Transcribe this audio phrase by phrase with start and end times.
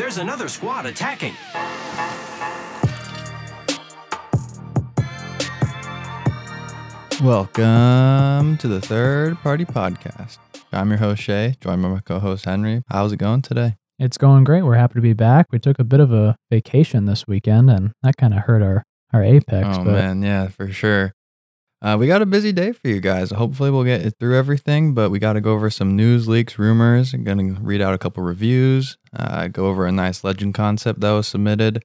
[0.00, 1.34] There's another squad attacking.
[7.22, 10.38] Welcome to the Third Party Podcast.
[10.72, 12.82] I'm your host, Shay, joined by my co host, Henry.
[12.88, 13.76] How's it going today?
[13.98, 14.62] It's going great.
[14.62, 15.48] We're happy to be back.
[15.52, 18.82] We took a bit of a vacation this weekend, and that kind of hurt our,
[19.12, 19.68] our apex.
[19.70, 20.22] oh, but man.
[20.22, 21.12] Yeah, for sure.
[21.82, 23.30] Uh, we got a busy day for you guys.
[23.30, 27.14] Hopefully, we'll get through everything, but we got to go over some news leaks, rumors.
[27.14, 31.00] I'm going to read out a couple reviews, uh, go over a nice legend concept
[31.00, 31.82] that was submitted.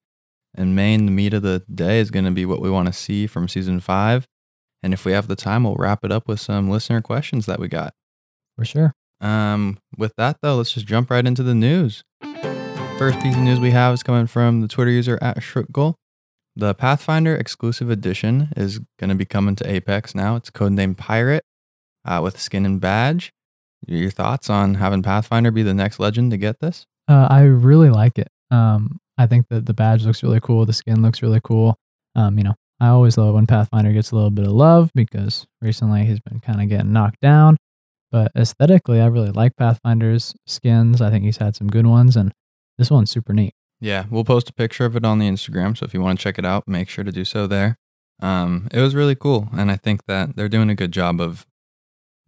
[0.54, 2.94] And main, the meat of the day is going to be what we want to
[2.94, 4.28] see from season five.
[4.84, 7.60] And if we have the time, we'll wrap it up with some listener questions that
[7.60, 7.94] we got.
[8.58, 8.94] for sure.
[9.22, 12.04] Um, with that though, let's just jump right into the news.
[12.98, 15.96] First piece of news we have is coming from the Twitter user at Shrugtal.
[16.56, 20.38] The Pathfinder exclusive edition is going to be coming to Apex now.
[20.38, 21.44] It's codenamed Pirate
[22.06, 23.34] uh, with skin and badge.
[23.88, 26.86] Your thoughts on having Pathfinder be the next legend to get this?
[27.08, 28.30] Uh, I really like it.
[28.52, 30.66] Um, I think that the badge looks really cool.
[30.66, 31.76] The skin looks really cool.
[32.16, 35.46] Um, you know, I always love when Pathfinder gets a little bit of love because
[35.62, 37.58] recently he's been kind of getting knocked down.
[38.12, 41.02] But aesthetically, I really like Pathfinder's skins.
[41.02, 42.32] I think he's had some good ones, and
[42.78, 43.54] this one's super neat.
[43.82, 45.78] Yeah, we'll post a picture of it on the Instagram.
[45.78, 47.78] So if you want to check it out, make sure to do so there.
[48.22, 49.50] Um, it was really cool.
[49.56, 51.46] And I think that they're doing a good job of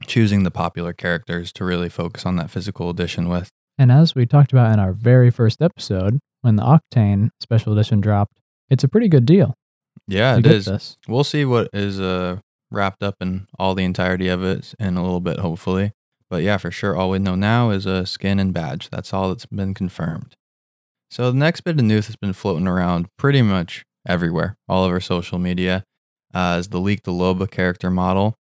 [0.06, 3.50] choosing the popular characters to really focus on that physical edition with.
[3.78, 8.02] And as we talked about in our very first episode, when the Octane special edition
[8.02, 8.39] dropped,
[8.70, 9.54] it's a pretty good deal.
[10.08, 10.66] Yeah, it is.
[10.66, 10.98] This.
[11.08, 12.38] We'll see what is uh,
[12.72, 15.94] wrapped up in all the entirety of it in a little bit, hopefully.
[16.30, 18.89] But yeah, for sure, all we know now is a skin and badge.
[18.89, 20.36] That's all that's been confirmed.
[21.10, 25.00] So the next bit of news that's been floating around pretty much everywhere, all over
[25.00, 25.84] social media,
[26.34, 28.36] uh, is the leaked Loba character model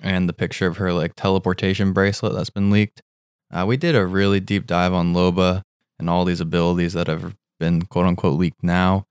[0.00, 3.02] and the picture of her like teleportation bracelet that's been leaked.
[3.52, 5.62] Uh, we did a really deep dive on Loba
[5.98, 9.04] and all these abilities that have been quote unquote leaked now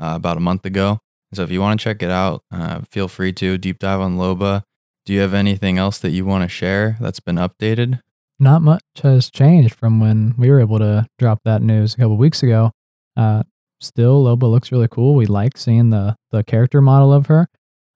[0.00, 0.98] uh, about a month ago.
[1.34, 4.16] So if you want to check it out, uh, feel free to deep dive on
[4.16, 4.62] Loba.
[5.04, 8.00] Do you have anything else that you want to share that's been updated?
[8.40, 12.16] Not much has changed from when we were able to drop that news a couple
[12.16, 12.70] weeks ago.
[13.16, 13.42] Uh,
[13.80, 15.14] still, Loba looks really cool.
[15.14, 17.48] We like seeing the the character model of her.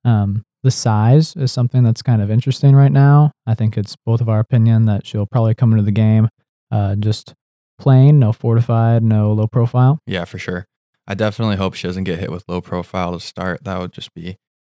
[0.04, 3.32] Um, the size is something that's kind of interesting right now.
[3.46, 6.28] I think it's both of our opinion that she'll probably come into the game
[6.72, 7.34] uh, just
[7.78, 9.98] plain, no fortified, no low profile.
[10.06, 10.66] Yeah, for sure.
[11.06, 13.64] I definitely hope she doesn't get hit with low profile to start.
[13.64, 14.36] That would just be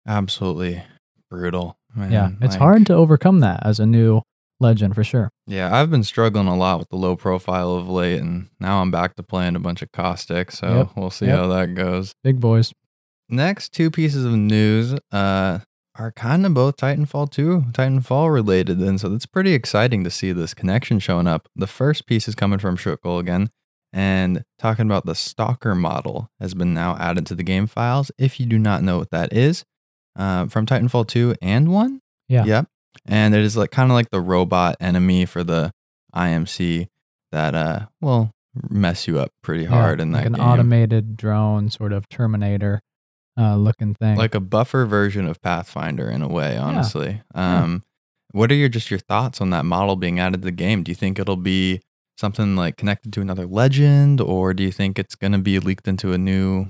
[0.06, 0.82] absolutely
[1.30, 1.76] brutal.
[1.94, 2.10] Man.
[2.12, 4.22] yeah, it's Like, hard to overcome that as a new
[4.62, 5.30] legend for sure.
[5.46, 8.90] Yeah, I've been struggling a lot with the low profile of late, and now I'm
[8.90, 10.50] back to playing a bunch of caustic.
[10.50, 11.38] So Yep, we'll see yep.
[11.38, 12.14] how that goes.
[12.24, 12.72] Big boys.
[13.28, 15.60] Next two pieces of news uh,
[15.96, 18.78] are kind of both Titanfall 2, Titanfall related.
[18.78, 21.48] And so it's pretty exciting to see this connection showing up.
[21.54, 23.50] The first piece is coming from Shrugtal again
[23.92, 28.10] and talking about the Stalker model has been now added to the game files.
[28.18, 29.64] If you do not know what that is,
[30.16, 32.00] uh, from Titanfall 2 and 1.
[32.28, 32.44] Yeah.
[32.44, 32.68] Yep.
[33.06, 35.72] And it is like kind of like the robot enemy for the
[36.14, 36.88] IMC
[37.32, 38.30] that uh will
[38.68, 40.44] mess you up pretty hard Yeah, in like that an game.
[40.44, 42.80] automated drone sort of Terminator
[43.38, 44.16] uh, looking thing.
[44.16, 47.22] like a buffer version of Pathfinder in a way, honestly.
[47.34, 47.62] Yeah.
[47.62, 47.82] Um,
[48.32, 50.82] what are your just your thoughts on that model being added to the game?
[50.82, 51.80] Do you think it'll be
[52.18, 55.88] something like connected to another legend, or do you think it's going to be leaked
[55.88, 56.66] into a new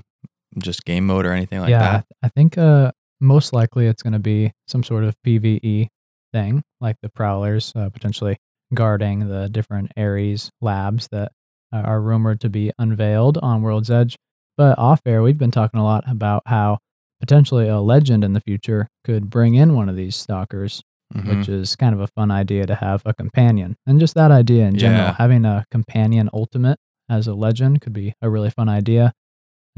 [0.57, 1.91] just game mode or anything like yeah, I that?
[2.07, 5.87] th- I think uh, most likely it's going to be some sort of PVE
[6.33, 8.37] thing, like the Prowlers uh, potentially
[8.73, 11.31] guarding the different Ares labs that
[11.71, 14.17] uh, are rumored to be unveiled on World's Edge.
[14.57, 16.79] But off air, we've been talking a lot about how
[17.21, 20.81] potentially a legend in the future could bring in one of these stalkers,
[21.13, 21.37] Mhm.
[21.37, 23.75] which is kind of a fun idea to have a companion.
[23.87, 25.15] And just that idea in general, Yeah.
[25.17, 26.79] having a companion ultimate
[27.09, 29.13] as a legend could be a really fun idea.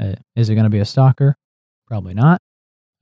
[0.00, 1.36] Uh, is it going to be a stalker?
[1.86, 2.40] Probably not.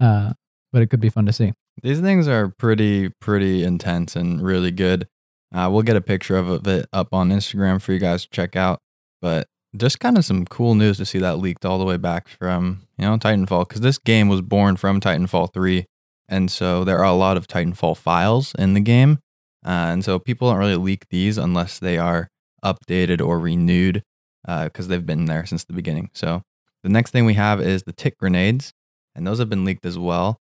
[0.01, 0.33] Uh,
[0.73, 1.53] but it could be fun to see.
[1.83, 5.07] These things are pretty, pretty intense and really good.
[5.55, 8.57] Uh, we'll get a picture of it up on Instagram for you guys to check
[8.57, 8.81] out.
[9.21, 12.29] But just kind of some cool news to see that leaked all the way back
[12.29, 15.85] from, you know, Titanfall, because this game was born from Titanfall 3.
[16.29, 19.19] And so there are a lot of Titanfall files in the game.
[19.65, 22.29] Uh, and so people don't really leak these unless they are
[22.65, 24.03] updated or renewed
[24.47, 26.11] because they've been there since the beginning.
[26.13, 26.43] So
[26.83, 28.73] the next thing we have is the tick grenades,
[29.15, 30.39] and those have been leaked as well.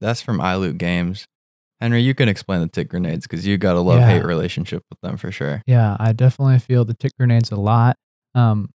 [0.00, 1.26] That's from iLoot Games.
[1.80, 4.26] Henry, you can explain the tick grenades because you got a love hate Yeah.
[4.26, 5.62] relationship with them for sure.
[5.66, 7.96] Yeah, I definitely feel the tick grenades a lot.
[8.34, 8.70] Um,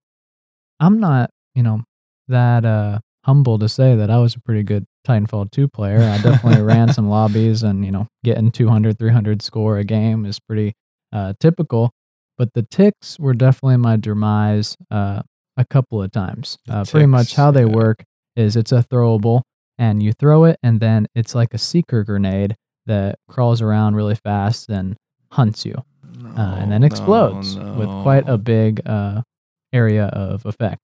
[0.80, 1.84] I'm not, you know,
[2.30, 6.00] that uh, humble to say that I was a pretty good Titanfall 2 player.
[6.00, 10.40] I definitely ran some lobbies and, you know, getting 200, 300 score a game is
[10.40, 10.74] pretty
[11.12, 11.92] uh, typical.
[12.38, 15.22] but the ticks were definitely my demise uh,
[15.58, 16.58] a couple of times.
[16.69, 17.76] Uh, pretty much how they yeah.
[17.76, 18.04] work
[18.36, 19.42] is it's a throwable,
[19.78, 22.56] and you throw it, and then it's like a seeker grenade
[22.86, 24.96] that crawls around really fast and
[25.31, 25.75] hunts you,
[26.38, 29.22] uh, and then explodes no, with quite a big uh,
[29.72, 30.81] area of effect.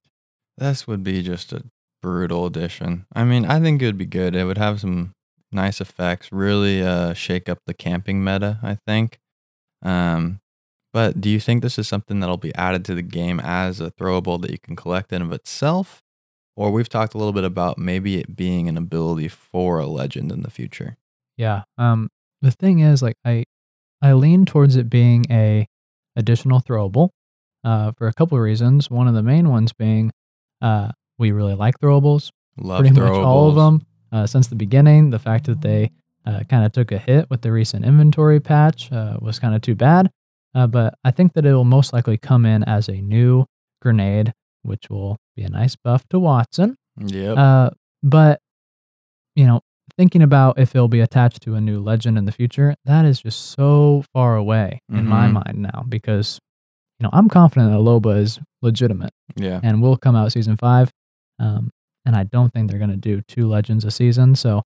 [0.57, 1.63] This would be just a
[2.01, 3.06] brutal addition.
[3.13, 4.36] I mean, I think it would be good.
[4.36, 5.13] It would have some
[5.51, 9.19] nice effects, really uh, shake up the camping meta, I think.
[9.81, 10.42] Um,
[10.92, 13.92] but do you think this is something that'll be added to the game as a
[13.92, 16.01] throwable that you can collect in of itself?
[16.59, 20.29] Or we've talked a little bit about maybe it being an ability for a legend
[20.29, 20.97] in the future.
[21.38, 21.63] Yeah.
[21.77, 22.09] Um.
[22.41, 23.45] The thing is, like, I
[24.01, 25.67] I lean towards it being a
[26.17, 27.11] additional throwable,
[27.63, 28.89] uh, for a couple of reasons.
[28.91, 30.11] One of the main ones being,
[30.61, 32.31] uh, we really like throwables.
[32.57, 35.11] Love pretty much all of them uh, since the beginning.
[35.11, 35.91] The fact that they
[36.25, 39.61] uh, kind of took a hit with the recent inventory patch uh, was kind of
[39.61, 40.11] too bad.
[40.53, 43.45] Uh, but I think that it will most likely come in as a new
[43.81, 44.33] grenade,
[44.69, 46.75] which will be a nice buff to Watson.
[46.98, 47.38] Yep.
[47.38, 47.69] Uh,
[48.04, 48.39] but
[49.36, 49.62] you know,
[49.98, 53.21] thinking about if it'll be attached to a new legend in the future, that is
[53.21, 55.33] just so far away in my Mhm.
[55.33, 56.39] mind now because
[57.00, 59.60] you know I'm confident that Loba is legitimate yeah.
[59.63, 60.92] and will come out season five.
[61.39, 61.71] Um,
[62.06, 64.36] and I don't think they're going to do two legends a season.
[64.36, 64.63] So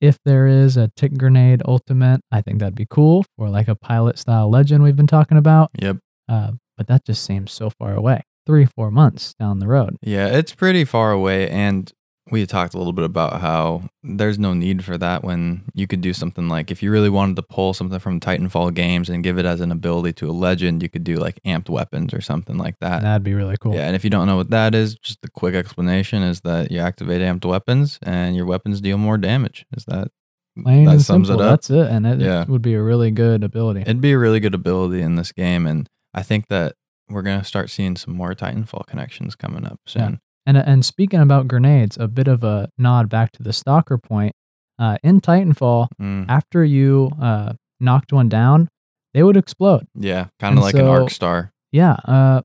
[0.00, 3.74] if there is a tick grenade ultimate, I think that'd be cool for like a
[3.74, 5.70] pilot style legend we've been talking about.
[5.80, 5.96] Yep.
[6.28, 8.22] Uh, but that just seems so far away.
[8.48, 9.96] Three, four months down the road.
[10.02, 11.48] Yeah, it's pretty far away.
[11.50, 11.92] And
[12.30, 16.00] we talked a little bit about how there's no need for that when you could
[16.00, 19.38] do something like if you really wanted to pull something from Titanfall games and give
[19.38, 22.56] it as an ability to a legend, you could do like amped weapons or something
[22.58, 23.02] like that.
[23.02, 23.74] That'd be really cool.
[23.74, 26.70] Yeah, and if you don't know what that is, just the quick explanation is that
[26.70, 29.64] you activate amped weapons and your weapons deal more damage.
[29.76, 30.08] Is that
[30.62, 31.42] Plain that and sums simple.
[31.44, 31.52] it up?
[31.60, 31.86] That's it.
[31.90, 32.44] And it, it Yeah.
[32.48, 33.82] would be a really good ability.
[33.82, 36.74] It'd be a really good ability in this game, and I think that
[37.08, 40.20] we're gonna start seeing some more Titanfall connections coming up soon.
[40.46, 44.34] And and speaking about grenades, a bit of a nod back to the stalker point.
[44.78, 48.68] Uh, in Titanfall, Mm, after you uh, knocked one down,
[49.12, 49.86] they would explode.
[49.94, 51.52] yeah, kind of like an arc star.
[51.72, 52.42] Yeah, uh,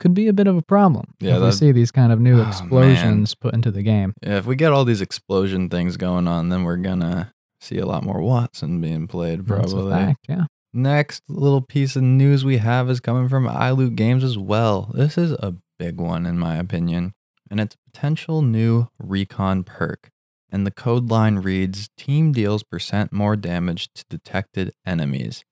[0.00, 2.40] could be a bit of a problem Yeah, if we see these kind of new
[2.40, 4.12] Oh, explosions put into the game.
[4.22, 7.86] Yeah, if we get all these explosion things going on, then we're gonna see a
[7.86, 9.92] lot more Watson being played That's a probably.
[9.92, 10.26] fact.
[10.28, 10.46] Yeah.
[10.74, 14.90] Next little piece of news we have is coming from iLoot Games as well.
[14.94, 17.12] This is a big one in my opinion,
[17.50, 20.08] and it's a potential new recon perk.
[20.50, 25.44] And the code line reads Team deals percent more damage to detected enemies.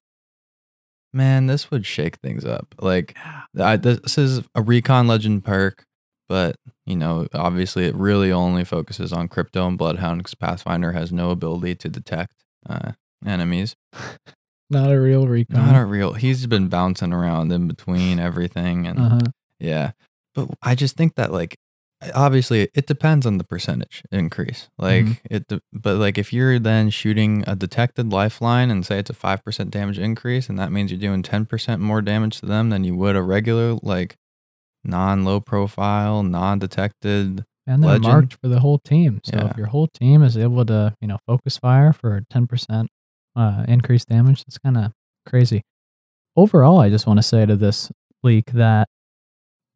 [1.12, 2.74] Man, this would shake things up.
[2.80, 3.14] Like,
[3.58, 5.84] I, this is a recon legend perk,
[6.30, 6.56] but
[6.86, 11.30] you know, obviously, it really only focuses on crypto and bloodhound because Pathfinder has no
[11.30, 12.92] ability to detect uh,
[13.26, 13.76] enemies.
[14.70, 15.66] Not a real recon.
[15.66, 16.12] Not a real.
[16.14, 19.20] He's been bouncing around in between everything, and uh-huh.
[19.58, 19.90] yeah.
[20.34, 21.56] But I just think that like,
[22.14, 24.68] obviously, it depends on the percentage increase.
[24.78, 25.18] Like Mhm.
[25.28, 29.14] it, de- but like if you're then shooting a detected lifeline and say it's a
[29.14, 32.70] five percent damage increase, and that means you're doing ten percent more damage to them
[32.70, 34.16] than you would a regular like
[34.84, 37.44] non-low profile, non-detected.
[37.66, 38.04] And they're Legend.
[38.04, 39.20] marked for the whole team.
[39.24, 39.50] So Yeah.
[39.50, 42.88] if your whole team is able to, you know, focus fire for 10%
[43.36, 44.92] uh, increased damage, that's kind of
[45.28, 45.62] crazy.
[46.36, 47.90] Overall, I just want to say to this
[48.22, 48.88] leak that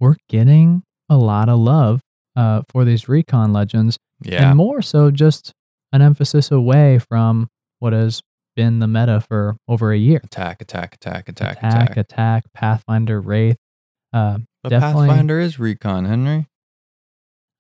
[0.01, 2.01] we're getting a lot of love
[2.37, 5.53] uh, for these recon legends, Yeah, and more so just
[5.93, 7.49] an emphasis away from
[7.79, 8.21] what has
[8.57, 10.21] been the meta for over a year.
[10.25, 11.97] attack, attack, attack, attack, attack, attack.
[11.97, 13.57] attack, Pathfinder, Wraith.
[14.13, 16.47] Uh, But definitely- Pathfinder is recon, Henry.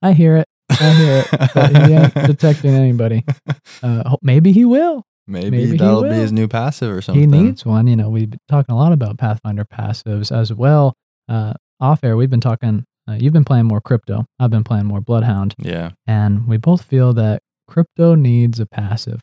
[0.02, 0.46] I hear it.
[0.70, 1.50] I hear it.
[1.54, 3.24] But he ain't detecting anybody.
[3.82, 5.04] Uh, maybe he will.
[5.26, 7.20] Maybe, Maybe that'll be his new passive or something.
[7.20, 7.86] He needs one.
[7.86, 10.94] You know, we've been talking a lot about Pathfinder passives as well.
[11.28, 12.84] Uh, off air, we've been talking.
[13.08, 14.26] Uh, you've been playing more crypto.
[14.38, 15.90] I've been playing more Bloodhound, Yeah.
[16.06, 19.20] and we both feel that crypto needs a passive.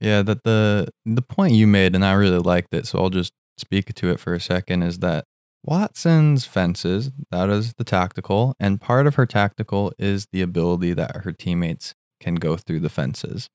[0.00, 3.32] Yeah, that the the point you made, and I really liked it, so I'll just
[3.58, 5.24] speak to it for a second, is that
[5.64, 11.18] Watson's fences, that is the tactical, and part of her tactical is the ability that
[11.24, 13.48] her teammates can go through the fences.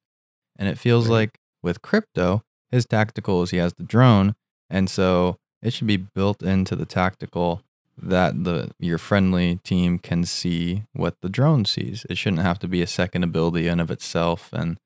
[0.58, 1.14] And it feels Right.
[1.16, 4.36] like with crypto, his tactical is he has the drone,
[4.70, 7.62] and so it should be built into the tactical
[8.00, 12.06] that the your friendly team can see what the drone sees.
[12.10, 14.78] It shouldn't have to be a second ability in of itself and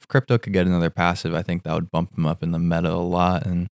[0.00, 2.58] if crypto could get another passive, I think that would bump him up in the
[2.58, 3.46] meta a lot.
[3.46, 3.68] And,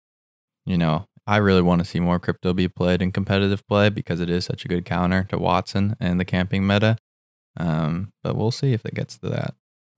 [0.65, 4.19] you know, I really want to see more crypto be played in competitive play because
[4.19, 6.97] it is such a good counter to Watson and the camping meta.
[7.57, 9.55] Um, but we'll see if it gets to that.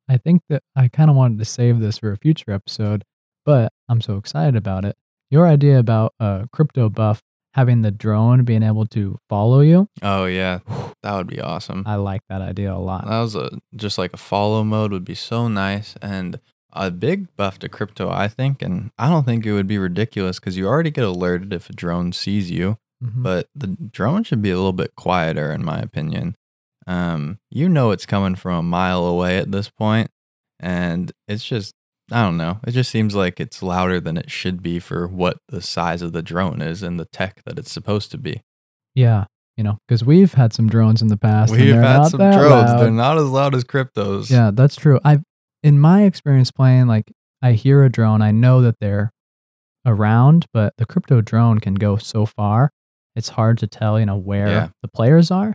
[0.09, 3.03] I think that I kind of wanted to save this for a future episode,
[3.45, 4.95] but I'm so excited about it.
[5.31, 7.21] Your idea about a crypto buff
[7.53, 9.87] having the drone being able to follow you.
[10.01, 10.59] Oh yeah,
[11.03, 11.83] that would be awesome.
[11.85, 13.05] I like that idea a lot.
[13.07, 16.39] That was a just like a follow mode would be so nice and
[16.73, 18.61] a big buff to crypto, I think.
[18.63, 21.73] And I don't think it would be ridiculous because you already get alerted if a
[21.73, 23.21] drone sees you, Mhm.
[23.21, 26.35] but the drone should be a little bit quieter, in my opinion.
[26.87, 30.09] Um, you know it's coming from a mile away at this point,
[30.59, 31.73] and it's just
[32.11, 32.59] I don't know.
[32.67, 36.11] It just seems like it's louder than it should be for what the size of
[36.13, 38.41] the drone is and the tech that it's supposed to be.
[38.95, 39.25] yeah,
[39.57, 41.51] you know, because we've had some drones in the past.
[41.51, 42.49] We've they're had not some drones.
[42.49, 42.79] loud.
[42.81, 44.29] They're not as loud as cryptos.
[44.29, 44.99] Yeah, that's true.
[45.05, 45.19] I,
[45.63, 47.11] in my experience playing, like
[47.41, 49.11] I hear a drone, I know that they're
[49.85, 52.71] around, but the crypto drone can go so far,
[53.15, 54.69] it's hard to tell, you know, where Yeah.
[54.81, 55.53] the players are.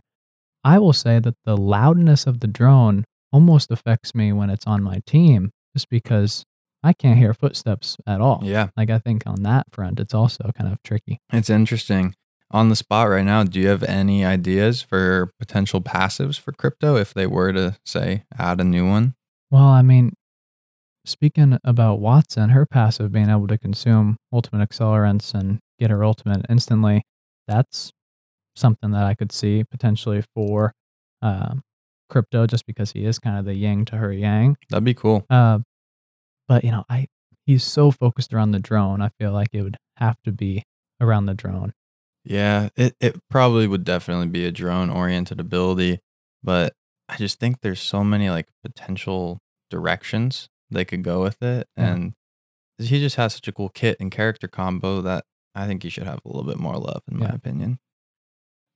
[0.69, 4.83] I will say that the loudness of the drone almost affects me when it's on
[4.83, 6.45] my team, just because
[6.83, 8.41] I can't hear footsteps at all.
[8.43, 8.69] Yeah.
[8.77, 11.21] Like I think on that front, it's also kind of tricky.
[11.33, 12.15] It's interesting.
[12.51, 16.97] On the spot right now, do you have any ideas for potential passives for crypto
[16.97, 19.15] if they were to say add a new one?
[19.51, 20.13] Well, I mean,
[21.07, 26.45] speaking about Watson, her passive being able to consume ultimate accelerants and get her ultimate
[26.51, 27.05] instantly,
[27.47, 27.91] that's
[28.59, 30.75] something that I could see potentially for
[31.23, 31.63] um,
[32.09, 34.57] crypto, just because he is kind of the yin to her yang.
[34.71, 35.25] That'd be cool.
[35.31, 35.61] Uh,
[36.47, 37.07] but you know, I
[37.47, 39.01] he's so focused around the drone.
[39.01, 40.65] I feel like it would have to be
[41.01, 41.73] around the drone.
[42.25, 46.01] Yeah, it, it probably would definitely be a drone oriented ability,
[46.43, 46.75] but
[47.09, 49.39] I just think there's so many like potential
[49.71, 51.67] directions they could go with it.
[51.77, 51.87] Yeah.
[51.87, 52.13] And
[52.79, 55.25] he just has such a cool kit and character combo that
[55.55, 57.79] I think he should have a little bit more love, in my opinion.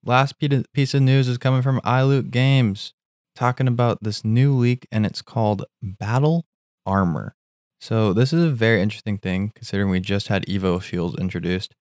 [0.05, 2.93] Last piece of news is coming from iLoot Games,
[3.37, 6.45] talking about this new leak, and it's called Battle
[6.85, 7.37] Armor.
[7.81, 11.77] So this is a very interesting thing, considering we just had Evo Shields introduced,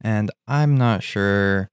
[0.00, 1.68] and I'm not sure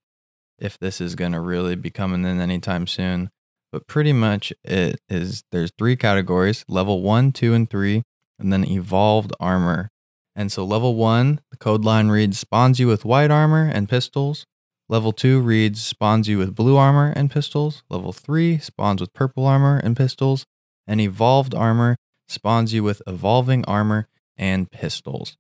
[0.60, 3.30] if this is going to really be coming in anytime soon.
[3.72, 5.44] But pretty much it is.
[5.52, 8.04] There's three categories: level one, two, and three,
[8.38, 9.90] and then evolved armor.
[10.36, 14.46] And so level one, the code line reads spawns you with white armor and pistols.
[14.90, 17.84] Level two reads spawns you with blue armor and pistols.
[17.90, 20.46] Level three spawns with purple armor and pistols.
[20.86, 21.96] And evolved armor
[22.28, 25.38] spawns you with evolving armor and pistols.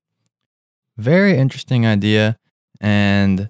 [0.97, 2.37] Very interesting idea.
[2.79, 3.49] And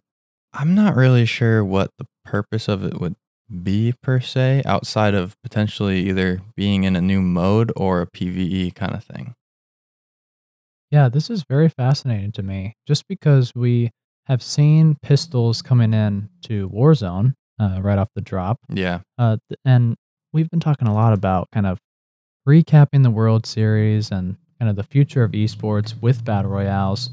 [0.53, 3.15] I'm not really sure what the purpose of it would
[3.61, 8.73] be per se, outside of potentially either being in a new mode or a PvE
[8.73, 9.35] kind of thing.
[10.89, 13.91] Yeah, this is very fascinating to me just because we
[14.27, 18.59] have seen pistols coming in to Warzone uh, right off the drop.
[18.69, 18.99] Yeah.
[19.17, 19.95] Uh, and
[20.31, 21.79] we've been talking a lot about kind of
[22.47, 27.09] recapping the World Series and kind of the future of esports with battle royales.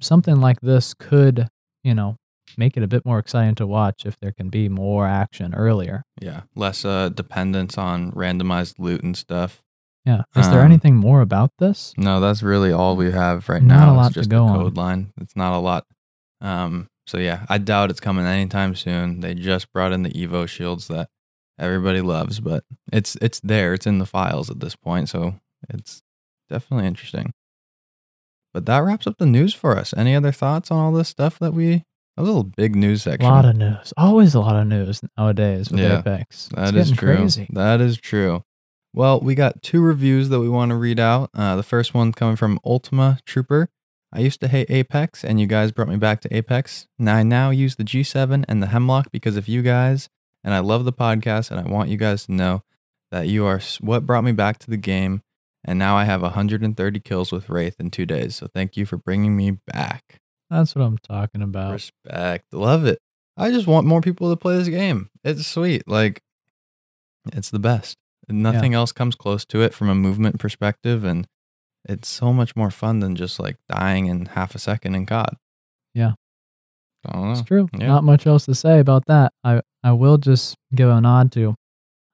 [0.00, 1.48] Something like this could,
[1.82, 2.16] you know,
[2.58, 6.02] make it a bit more exciting to watch if there can be more action earlier.
[6.20, 6.42] Yeah.
[6.54, 9.62] Less uh, dependence on randomized loot and stuff.
[10.04, 10.22] Yeah.
[10.36, 11.94] Is there Um, anything more about this?
[11.96, 14.58] No, that's really all we have right Not a lot it's to go the on.
[14.58, 15.12] code line.
[15.18, 15.86] It's not a lot.
[16.40, 19.20] Um, so yeah, I doubt it's coming anytime soon.
[19.20, 21.08] They just brought in the Evo shields that
[21.58, 23.74] everybody loves, but it's it's there.
[23.74, 25.34] It's in the files at this point, so
[25.70, 26.02] it's
[26.48, 27.32] definitely interesting.
[28.52, 29.92] But that wraps up the news for us.
[29.96, 31.84] Any other thoughts on all this stuff that we?
[32.16, 33.28] That was a little big news section.
[33.28, 33.92] A lot of news.
[33.96, 36.46] Always a lot of news nowadays with Yeah, Apex.
[36.46, 37.16] It's That is true.
[37.16, 37.48] crazy.
[37.52, 38.44] That is true.
[38.92, 41.30] Well, we got two reviews that we want to read out.
[41.34, 43.68] Uh, the first one coming from Ultima Trooper.
[44.14, 46.86] I used to hate Apex, and you guys brought me back to Apex.
[46.98, 50.08] Now I now use the G7 and the Hemlock because of you guys,
[50.44, 52.62] and I love the podcast, and I want you guys to know
[53.10, 55.22] that you are what brought me back to the game.
[55.64, 58.36] And now I have 130 kills with Wraith in two days.
[58.36, 60.20] So thank you for bringing me back.
[60.50, 61.72] That's what I'm talking about.
[61.72, 62.52] Respect.
[62.52, 62.98] Love it.
[63.36, 65.08] I just want more people to play this game.
[65.24, 65.88] It's sweet.
[65.88, 66.22] Like,
[67.32, 67.96] it's the best.
[68.28, 71.02] Nothing else comes close to it from a movement perspective.
[71.02, 71.26] And
[71.86, 75.36] it's so much more fun than just like dying in half a second in COD.
[75.94, 76.12] Yeah.
[77.06, 77.68] I don't It's true.
[77.78, 77.86] Yeah.
[77.88, 79.32] Not much else to say about that.
[79.44, 81.48] I, I will just give a nod to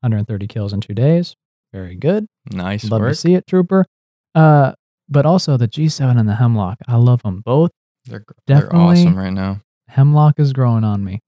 [0.03, 1.35] 130 kills in two days.
[1.73, 2.27] Very good.
[2.53, 3.11] Nice Love work.
[3.13, 3.87] to see it, Trooper.
[4.35, 4.73] Uh,
[5.09, 6.79] but also the G7 and the Hemlock.
[6.89, 7.71] I love them both.
[8.07, 9.61] They're, gr- they're Definitely- awesome right now.
[9.89, 11.21] Hemlock is growing on me.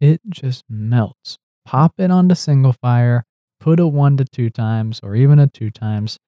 [0.00, 1.38] It just melts.
[1.64, 3.24] Pop it onto single fire,
[3.60, 6.18] put a one to two times or even a two times.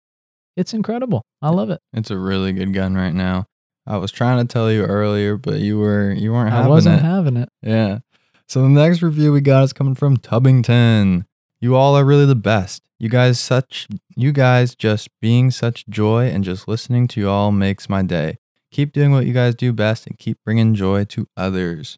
[0.61, 1.23] It's incredible.
[1.41, 1.81] I love it.
[1.95, 3.47] It's a really good gun right now.
[3.87, 6.67] I was trying to tell you earlier, but you were you weren't having it.
[6.67, 7.03] I wasn't it.
[7.03, 7.49] having it.
[7.63, 8.01] Yeah.
[8.47, 11.25] So the next review we got is coming from Tubbington.
[11.61, 12.83] You all are really the best.
[12.99, 17.53] You guys such you guys just being such joy and just listening to you all
[17.53, 18.37] makes my day.
[18.71, 21.97] Keep doing what you guys do best and keep bringing joy to others.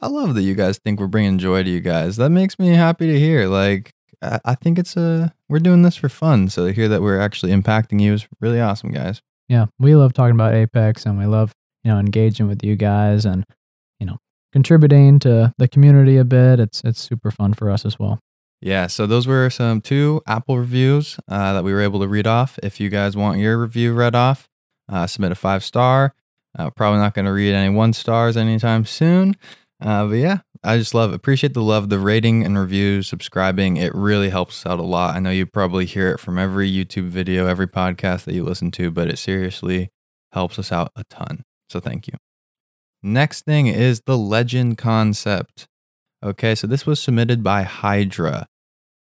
[0.00, 2.16] I love that you guys think we're bringing joy to you guys.
[2.16, 3.48] That makes me happy to hear.
[3.48, 3.93] Like,
[4.44, 6.48] I, think it's a we're doing this for fun.
[6.48, 9.20] So to hear that we're actually impacting you is really awesome, guys.
[9.48, 11.52] Yeah, we love talking about Apex and we love,
[11.82, 13.44] you know, engaging with you guys and,
[14.00, 14.18] you know,
[14.52, 16.60] contributing to the community a bit.
[16.60, 18.20] It's it's super fun for us as well.
[18.60, 22.26] Yeah, so those were some two Apple reviews uh, that we were able to read
[22.26, 22.58] off.
[22.62, 24.48] If you guys want your review read off,
[24.90, 26.14] uh, submit a five star.
[26.58, 29.34] Uh, probably not going to read any one stars anytime soon.
[29.82, 33.76] Uh, but yeah, I just love appreciate the love, the rating and reviews, subscribing.
[33.76, 35.14] It really helps us out a lot.
[35.14, 38.70] I know you probably hear it from every YouTube video, every podcast that you listen
[38.72, 39.90] to, but it seriously
[40.32, 41.44] helps us out a ton.
[41.68, 42.14] So thank you.
[43.02, 45.66] Next thing is the legend concept.
[46.24, 48.46] Okay, so this was submitted by Hydra,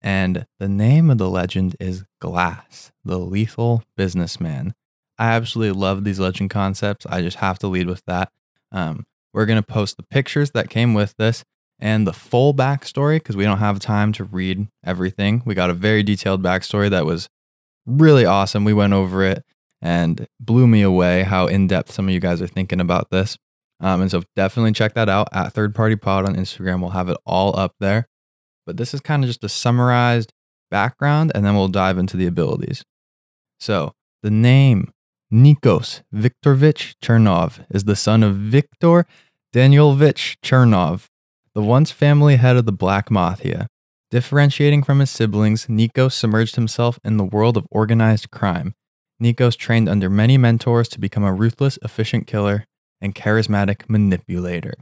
[0.00, 4.74] and the name of the legend is Glass, the lethal businessman.
[5.16, 7.06] I absolutely love these legend concepts.
[7.06, 8.32] I just have to lead with that.
[8.72, 11.44] Um, we're going to post the pictures that came with this
[11.82, 15.42] and the full backstory because we don't have time to read everything.
[15.44, 17.28] We got a very detailed backstory that was
[17.84, 18.64] really awesome.
[18.64, 19.44] We went over it
[19.82, 23.36] and blew me away how in depth some of you guys are thinking about this.
[23.80, 26.80] Um, and so definitely check that out at Third Party Pod on Instagram.
[26.80, 28.06] We'll have it all up there.
[28.64, 30.32] But this is kind of just a summarized
[30.70, 32.84] background, and then we'll dive into the abilities.
[33.58, 34.92] So the name
[35.32, 39.04] Nikos Viktorovich Chernov is the son of Viktor
[39.52, 41.08] Danielovich Chernov,
[41.54, 43.66] the once family head of the Black Mafia.
[44.10, 48.74] Differentiating from his siblings, Nikos submerged himself in the world of organized crime.
[49.22, 52.64] Nikos trained under many mentors to become a ruthless, efficient killer
[53.00, 54.74] and charismatic manipulator.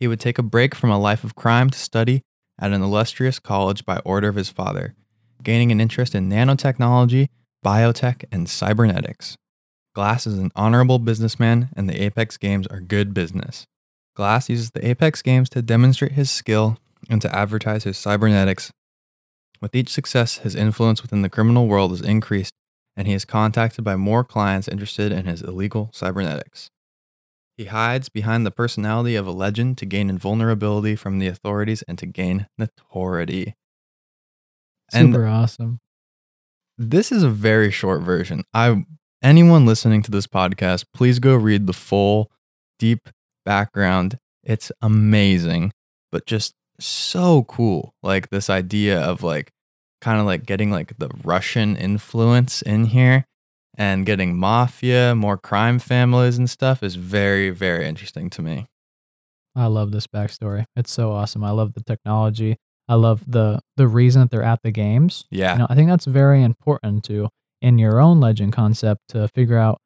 [0.00, 2.22] He would take a break from a life of crime to study
[2.60, 4.94] at an illustrious college by order of his father,
[5.42, 7.28] gaining an interest in nanotechnology
[7.62, 9.36] biotech, and cybernetics.
[9.94, 13.66] Glass is an honorable businessman, and the Apex games are good business.
[14.14, 18.72] Glass uses the Apex games to demonstrate his skill and to advertise his cybernetics.
[19.60, 22.52] With each success, his influence within the criminal world is increased,
[22.96, 26.70] and he is contacted by more clients interested in his illegal cybernetics.
[27.56, 31.98] He hides behind the personality of a legend to gain invulnerability from the authorities and
[31.98, 33.54] to gain notoriety.
[34.90, 35.80] Super and awesome
[36.78, 38.44] this is a very short version.
[38.52, 38.84] I
[39.22, 42.30] anyone listening to this podcast, please go read the full
[42.78, 43.08] deep
[43.44, 44.18] background.
[44.42, 45.72] It's amazing,
[46.10, 47.94] but just so cool.
[48.02, 49.50] Like this idea of like
[50.00, 53.24] kind of like getting like the Russian influence in here
[53.76, 58.66] and getting mafia, more crime families and stuff is very, very interesting to me.
[59.54, 60.64] I love this backstory.
[60.76, 61.44] It's so awesome.
[61.44, 62.56] I love the technology.
[62.88, 65.24] I love the the reason that they're at the games.
[65.30, 65.52] Yeah.
[65.52, 67.28] You know, I think that's very important to
[67.60, 69.78] in your own legend concept to figure out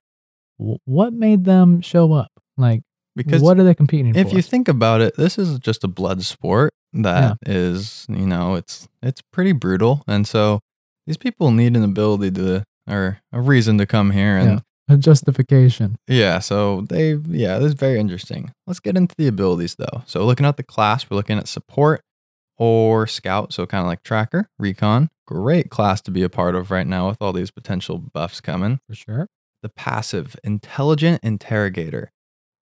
[0.59, 2.31] w- what made them show up.
[2.57, 2.83] Like
[3.16, 4.37] because what are they competing if for?
[4.37, 7.52] you think about it, this is just a blood sport that yeah.
[7.52, 10.02] is, you know, it's it's pretty brutal.
[10.07, 10.61] And so
[11.07, 14.94] these people need an ability to or a reason to come here and yeah.
[14.94, 15.96] a justification.
[16.07, 18.52] Yeah, so they yeah, this is very interesting.
[18.66, 20.02] Let's get into the abilities though.
[20.07, 22.02] So looking at the class, we're looking at support,
[22.59, 25.09] or scout, so kind of like tracker, recon.
[25.26, 28.79] Great class to be a part of right now with all these potential buffs coming.
[28.88, 29.26] For sure.
[29.62, 32.11] The passive, intelligent interrogator.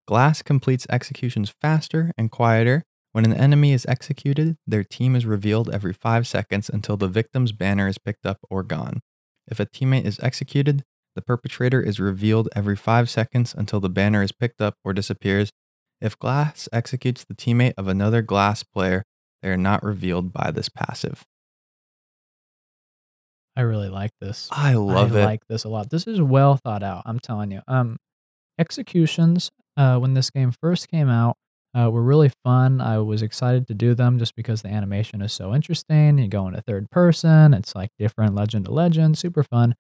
[0.07, 2.83] Glass completes executions faster and quieter.
[3.13, 7.53] When an enemy is executed, their team is revealed every five seconds until the victim's
[7.53, 9.01] banner is picked up or gone.
[9.47, 14.23] If a teammate is executed, the perpetrator is revealed every five seconds until the banner
[14.23, 15.53] is picked up or disappears.
[16.01, 19.05] If Glass executes the teammate of another Glass player,
[19.43, 21.25] they are not revealed by this passive.
[23.57, 24.49] I really like this.
[24.51, 25.23] I love I it.
[25.23, 25.91] I like this a lot.
[25.91, 27.05] This is well thought out.
[27.07, 27.61] I'm telling you.
[27.69, 27.99] Um,
[28.59, 29.51] executions.
[29.77, 31.37] Uh, when this game first came out,
[31.77, 32.81] uh, were really fun.
[32.81, 36.19] I was excited to do them just because the animation is so interesting.
[36.19, 37.53] You go into third person.
[37.53, 39.19] It's like different legend to legend.
[39.19, 39.75] Super fun.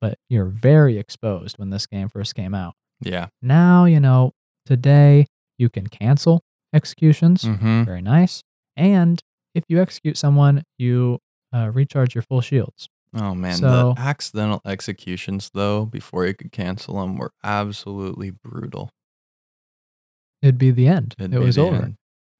[0.00, 2.74] But you're very exposed when this game first came out.
[3.00, 3.28] Yeah.
[3.42, 4.32] Now you know.
[4.66, 5.26] Today
[5.58, 7.42] you can cancel executions.
[7.44, 7.84] Mm-hmm.
[7.84, 8.42] Very nice.
[8.76, 9.22] And
[9.54, 11.20] if you execute someone, you
[11.54, 12.88] uh, recharge your full shields.
[13.14, 18.90] Oh man, so, the accidental executions though, before you could cancel them, were absolutely brutal.
[20.46, 21.14] It'd be the end.
[21.18, 21.92] It'd it was over.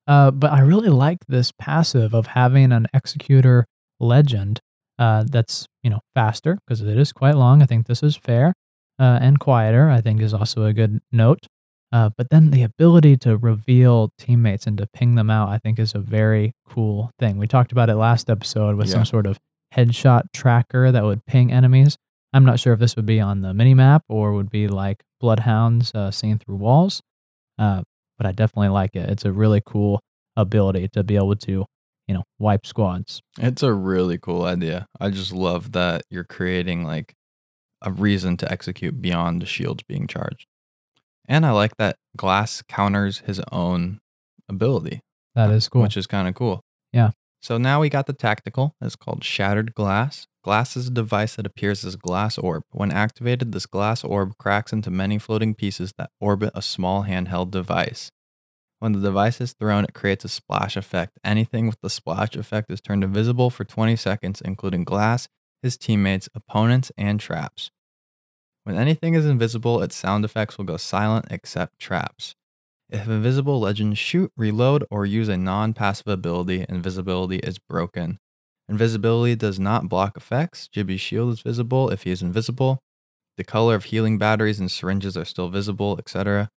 [0.06, 3.66] Uh, but I really like this passive of having an executor
[3.98, 4.60] legend
[4.98, 7.62] uh, that's you know faster because it is quite long.
[7.62, 8.54] I think this is fair
[8.98, 9.90] uh, and quieter.
[9.90, 11.46] I think is also a good note.
[11.92, 15.78] Uh, but then the ability to reveal teammates and to ping them out, I think,
[15.78, 17.38] is a very cool thing.
[17.38, 18.94] We talked about it last episode with yeah.
[18.94, 19.38] some sort of
[19.74, 21.96] headshot tracker that would ping enemies.
[22.32, 25.04] I'm not sure if this would be on the mini map or would be like
[25.20, 27.02] bloodhounds uh, seen through walls.
[27.58, 27.82] Uh,
[28.18, 29.08] but I definitely like it.
[29.10, 30.00] It's a really cool
[30.36, 31.64] ability to be able to,
[32.06, 33.20] you know, wipe squads.
[33.38, 34.86] It's a really cool idea.
[35.00, 37.14] I just love that you're creating like
[37.82, 40.46] a reason to execute beyond the shields being charged.
[41.28, 43.98] And I like that Glass counters his own
[44.48, 45.00] ability,
[45.34, 45.82] That is cool.
[45.82, 46.60] which is kind of cool.
[46.92, 47.10] Yeah.
[47.42, 48.74] So now we got the tactical.
[48.80, 50.26] It's called Shattered Glass.
[50.46, 52.62] Glass is a device that appears as a glass orb.
[52.70, 57.50] When activated, this glass orb cracks into many floating pieces that orbit a small handheld
[57.50, 58.12] device.
[58.78, 61.18] When the device is thrown, it creates a splash effect.
[61.24, 65.26] Anything with the splash effect is turned invisible for 20 seconds, including glass,
[65.64, 67.72] his teammates, opponents, and traps.
[68.62, 72.36] When anything is invisible, its sound effects will go silent except traps.
[72.88, 78.20] If invisible legends shoot, reload, or use a non passive ability, invisibility is broken.
[78.68, 80.68] Invisibility does not block effects.
[80.72, 82.80] Gibby's shield is visible if he is invisible.
[83.36, 86.48] The color of healing batteries and syringes are still visible, etc.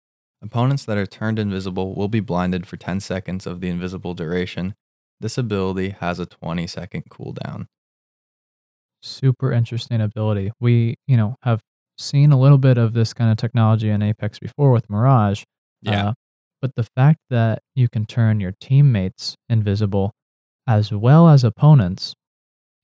[0.42, 4.74] Opponents that are turned invisible will be blinded for 10 seconds of the invisible duration.
[5.20, 7.68] This ability has a 20 second cooldown.
[9.04, 10.52] Super interesting ability.
[10.60, 11.62] We, you know, have
[11.98, 15.44] seen a little bit of this kind of technology in Apex before with Mirage.
[16.10, 16.14] uh,
[16.62, 20.14] but the fact that you can turn your teammates invisible
[20.68, 22.16] as well as opponents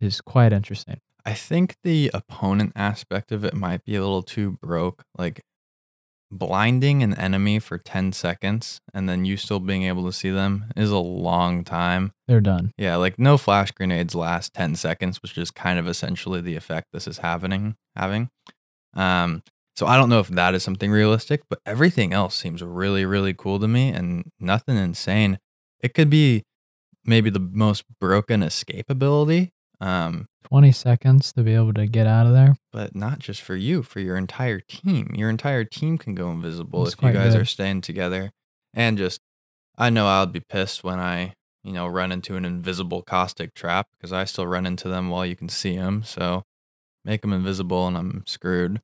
[0.02, 1.00] is quite interesting.
[1.26, 5.04] I think the opponent aspect of it might be a little too broke.
[5.18, 5.42] Like
[6.32, 10.66] blinding an enemy for 10 seconds and then you still being able to see them
[10.76, 12.12] is a long time.
[12.28, 12.72] They're done.
[12.78, 16.88] Yeah, like no flash grenades last 10 seconds, which is kind of essentially the effect
[16.92, 18.30] this is happening having.
[18.94, 19.44] Um
[19.76, 23.34] so I don't know if that is something realistic, but everything else seems really really
[23.34, 25.40] cool to me and nothing insane.
[25.82, 26.44] It could be
[27.06, 29.52] maybe the most broken escape ability.
[29.82, 32.56] Um 20 seconds to be able to get out of there.
[32.72, 35.12] but not just for you, for your entire team.
[35.16, 37.42] Your entire team can go invisible That's if you guys good.
[37.42, 38.32] are staying together.
[38.72, 39.22] And just,
[39.76, 43.88] I know I'll be pissed when I, you know, run into an invisible caustic trap
[43.98, 46.04] because I still run into them while you can see them.
[46.04, 46.44] So
[47.04, 48.82] make them invisible and I'm screwed.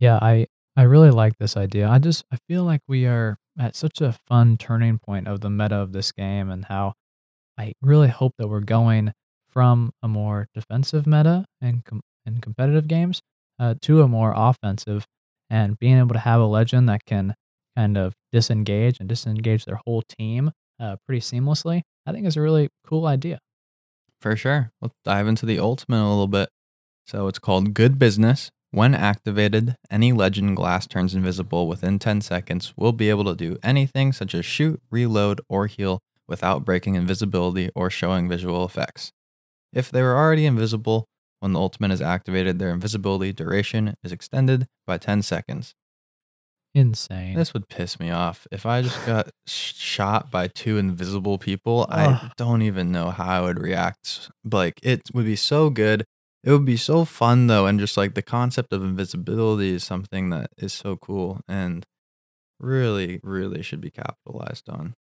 [0.00, 1.88] Yeah, I I really like this idea.
[1.88, 5.50] I just I feel like we are at such a fun turning point of the
[5.50, 6.94] meta of this game and how
[7.58, 9.12] I really hope that we're going
[9.48, 13.20] from a more defensive meta in com- in competitive games
[13.58, 15.06] uh, to a more offensive
[15.50, 17.34] and being able to have a legend that can
[17.76, 21.82] kind of disengage and disengage their whole team uh, pretty seamlessly.
[22.06, 23.38] I think is a really cool idea.
[24.20, 24.72] For sure.
[24.80, 26.48] Let's dive into the ultimate a little bit.
[27.06, 28.50] So it's called Good Business.
[28.70, 33.56] When activated, any legend glass turns invisible within 10 seconds will be able to do
[33.62, 39.10] anything such as shoot, reload, or heal without breaking invisibility or showing visual effects.
[39.72, 41.06] If they were already invisible,
[41.40, 45.74] when the ultimate is activated, their invisibility duration is extended by 10 seconds.
[46.74, 47.34] Insane.
[47.34, 48.46] This would piss me off.
[48.52, 53.40] If I just got shot by two invisible people, I don't even know how I
[53.40, 54.30] would react.
[54.44, 56.04] Like, it would be so good.
[56.44, 57.66] It would be so fun, though.
[57.66, 61.84] And just like the concept of invisibility is something that is so cool and
[62.60, 64.94] really, really should be capitalized on.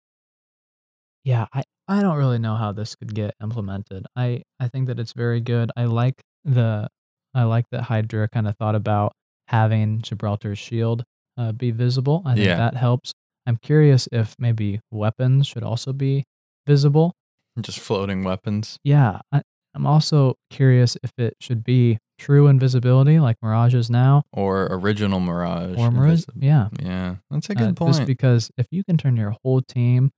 [1.23, 4.05] Yeah, I, I don't really know how this could get implemented.
[4.15, 5.71] I, I think that it's very good.
[5.75, 6.87] I like the
[7.33, 9.11] I like that Hydra kind of thought about
[9.47, 11.03] having Gibraltar's shield
[11.37, 12.21] uh, be visible.
[12.25, 12.57] I think Yeah.
[12.57, 13.11] that helps.
[13.45, 16.23] I'm curious if maybe weapons should also be
[16.65, 17.13] visible.
[17.59, 18.77] Just floating weapons.
[18.83, 19.41] Yeah, I,
[19.75, 25.19] I'm also curious if it should be true invisibility like Mirage is now, Or original
[25.19, 25.77] Mirage.
[25.77, 26.23] or Mirage.
[26.39, 28.07] Yeah, Yeah, that's a uh, good just point.
[28.07, 30.11] because if you can turn your whole team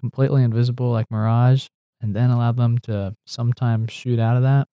[0.00, 1.68] completely invisible like Mirage
[2.00, 4.66] and then allow them to sometimes shoot out of that,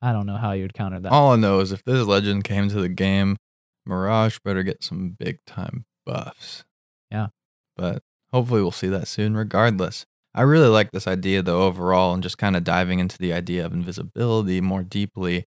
[0.00, 1.12] I don't know how you'd counter that.
[1.12, 3.36] All I know is if this legend came to the game,
[3.84, 6.64] Mirage better get some big time buffs.
[7.10, 7.28] Yeah.
[7.76, 10.06] But hopefully we'll see that soon regardless.
[10.34, 13.64] I really like this idea though overall and just kind of diving into the idea
[13.64, 15.44] of invisibility more deeply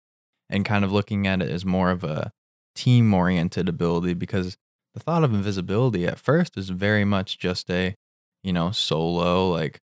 [0.49, 2.33] and kind of looking at it as more of a
[2.75, 4.57] team oriented ability because
[4.95, 7.95] the thought of invisibility at first is very much just a,
[8.43, 9.79] you know, solo like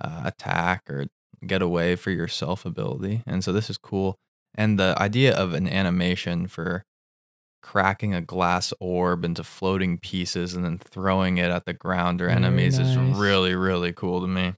[0.00, 1.06] uh, attack or
[1.46, 3.22] get away for yourself ability.
[3.26, 4.16] And so this is cool.
[4.54, 6.84] And the idea of an animation for
[7.64, 12.28] cracking a glass orb into floating pieces and then throwing it at the ground or
[12.28, 12.90] enemies nice.
[12.90, 14.52] is really, really cool to me.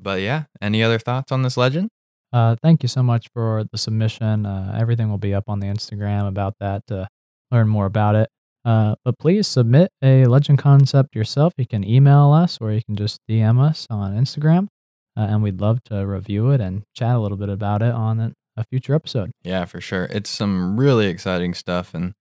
[0.00, 1.90] But yeah, any other thoughts on this legend?
[2.32, 4.46] Uh, thank you so much for the submission.
[4.46, 7.06] Uh, everything will be up on the Instagram about that to
[7.50, 8.30] learn more about it.
[8.64, 11.52] Uh, but please submit a legend concept yourself.
[11.58, 14.68] You can email us or you can just DM us on Instagram.
[15.16, 18.34] Uh, and we'd love to review it and chat a little bit about it on
[18.60, 19.30] a- future episode.
[19.42, 20.04] Yeah, for sure.
[20.04, 21.94] It's some really exciting stuff.
[21.94, 22.14] And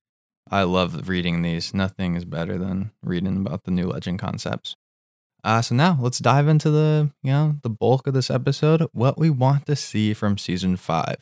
[0.50, 1.73] I love reading these.
[1.73, 4.76] Nothing is better than reading about the new legend concepts.
[5.43, 9.17] Uh, so now let's dive into the you know the bulk of this episode, what
[9.17, 11.17] we want to see from season five,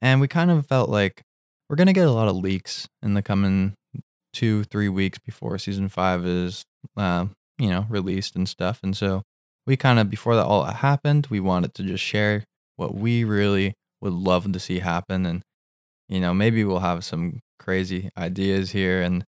[0.00, 1.22] and we kind of felt like
[1.68, 3.74] we're gonna get a lot of leaks in the coming
[4.32, 6.64] two three weeks before season five is
[6.96, 7.26] uh,
[7.58, 9.22] you know released and stuff, and so
[9.66, 12.44] we kind of before that all happened, we wanted to just share
[12.76, 15.42] what we really would love to see happen, and
[16.08, 19.24] you know maybe we'll have some crazy ideas here, and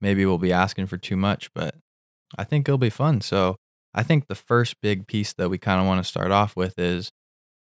[0.00, 1.74] maybe we'll be asking for too much, but
[2.36, 3.20] I think it'll be fun.
[3.20, 3.56] So
[3.94, 6.78] I think the first big piece that we kind of want to start off with
[6.78, 7.10] is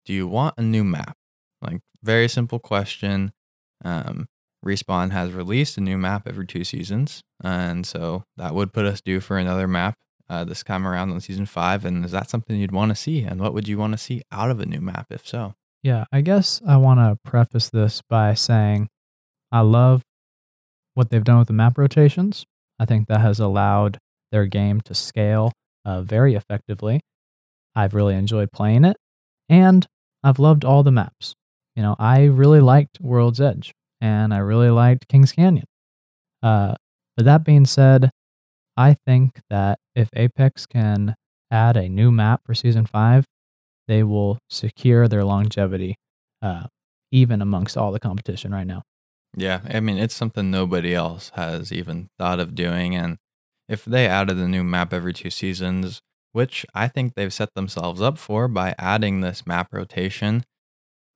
[0.04, 1.16] do you want a new map?
[1.60, 3.32] Like, very simple question.
[3.84, 4.28] Um,
[4.64, 7.22] Respawn has released a new map every two seasons.
[7.42, 9.96] And so that would put us due for another map
[10.28, 11.84] uh, this time around on season five.
[11.84, 13.22] And is that something you'd want to see?
[13.22, 15.54] And what would you want to see out of a new map if so?
[15.82, 18.88] Yeah, I guess I want to preface this by saying
[19.50, 20.02] I love
[20.94, 22.44] what they've done with the map rotations.
[22.78, 23.98] I think that has allowed
[24.30, 25.52] their game to scale
[25.84, 27.00] uh, very effectively.
[27.74, 28.96] I've really enjoyed playing it,
[29.48, 29.86] and
[30.22, 31.34] I've loved all the maps.
[31.76, 35.66] You know, I really liked World's Edge, and I really liked Kings Canyon.
[36.42, 36.74] Uh,
[37.16, 38.10] but that being said,
[38.76, 41.14] I think that if Apex can
[41.50, 43.24] add a new map for season five,
[43.90, 45.96] they will secure their longevity,
[46.40, 46.66] uh,
[47.10, 48.82] even amongst all the competition right now.
[49.36, 52.94] Yeah, I mean, it's something nobody else has even thought of doing.
[52.94, 53.16] And
[53.68, 56.00] if they added a new map every two seasons,
[56.32, 60.44] which I think they've set themselves up for by adding this map rotation,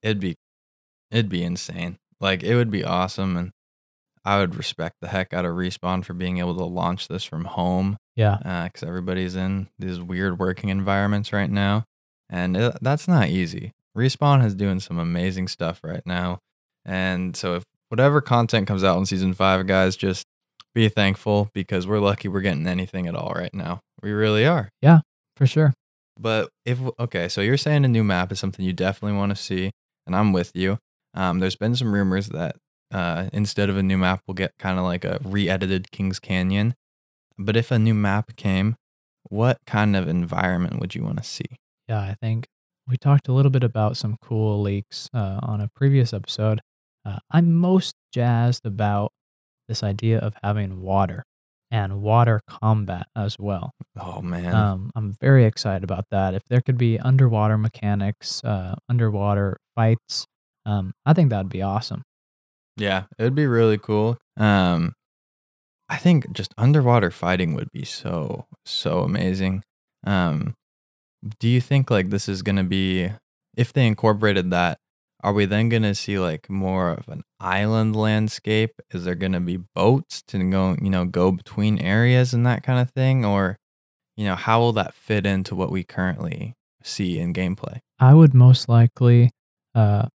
[0.03, 0.35] it'd be
[1.13, 1.97] it'd be insane.
[2.21, 3.53] Like it would be awesome and
[4.25, 7.45] I would respect the heck out of Respawn for being able to launch this from
[7.45, 7.99] home.
[8.17, 8.39] Yeah.
[8.65, 11.85] Because uh, everybody's in these weird working environments right now.
[12.31, 13.73] And it, that's not easy.
[13.97, 16.39] Respawn is doing some amazing stuff right now.
[16.85, 20.27] And so if whatever content comes out in season five, guys, just
[20.75, 23.81] be thankful because we're lucky we're getting anything at all right now.
[24.03, 24.69] We really are.
[24.83, 25.01] Yeah,
[25.37, 25.73] for sure.
[26.19, 29.43] But if okay, so you're saying a new map is something you definitely want to
[29.43, 29.71] see,
[30.07, 30.79] and I'm with you.
[31.15, 32.57] Um, there's been some rumors that
[32.93, 36.75] uh, instead of a new map, we'll get kind of like a re-edited Kings Canyon.
[37.39, 38.77] But if a new map came,
[39.25, 41.47] what kind of environment would you want to see?
[41.89, 42.47] Yeah, I think
[42.87, 46.61] we talked a little bit about some cool leaks uh, on a previous episode.
[47.05, 49.13] Uh, I'm most jazzed about
[49.69, 51.25] this idea of having water
[51.71, 53.73] and water combat as well.
[53.99, 56.35] Oh man, um, I'm very excited about that.
[56.35, 60.27] If there could be underwater mechanics, uh, underwater fights,
[60.67, 62.03] um, I think that'd be awesome.
[62.77, 64.19] Yeah, it'd be really cool.
[64.37, 64.95] Um,
[65.89, 69.63] I think just underwater fighting would be so so amazing.
[70.07, 70.55] Um,
[71.39, 73.11] do you think like this is gonna be
[73.57, 74.79] if they incorporated that
[75.25, 78.73] are we then going to see like more of an island landscape?
[78.91, 82.63] Is there going to be boats to go, you know, go between areas and that
[82.63, 83.25] kind of thing?
[83.25, 83.57] Or,
[84.19, 87.79] you know, how will that fit into what we currently see in gameplay?
[87.99, 89.31] I would most likely
[89.75, 90.09] uh,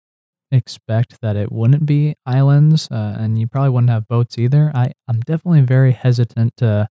[0.52, 4.74] expect that it wouldn't be islands uh, and you probably wouldn't have boats either.
[4.76, 6.89] I, I'm definitely very hesitant to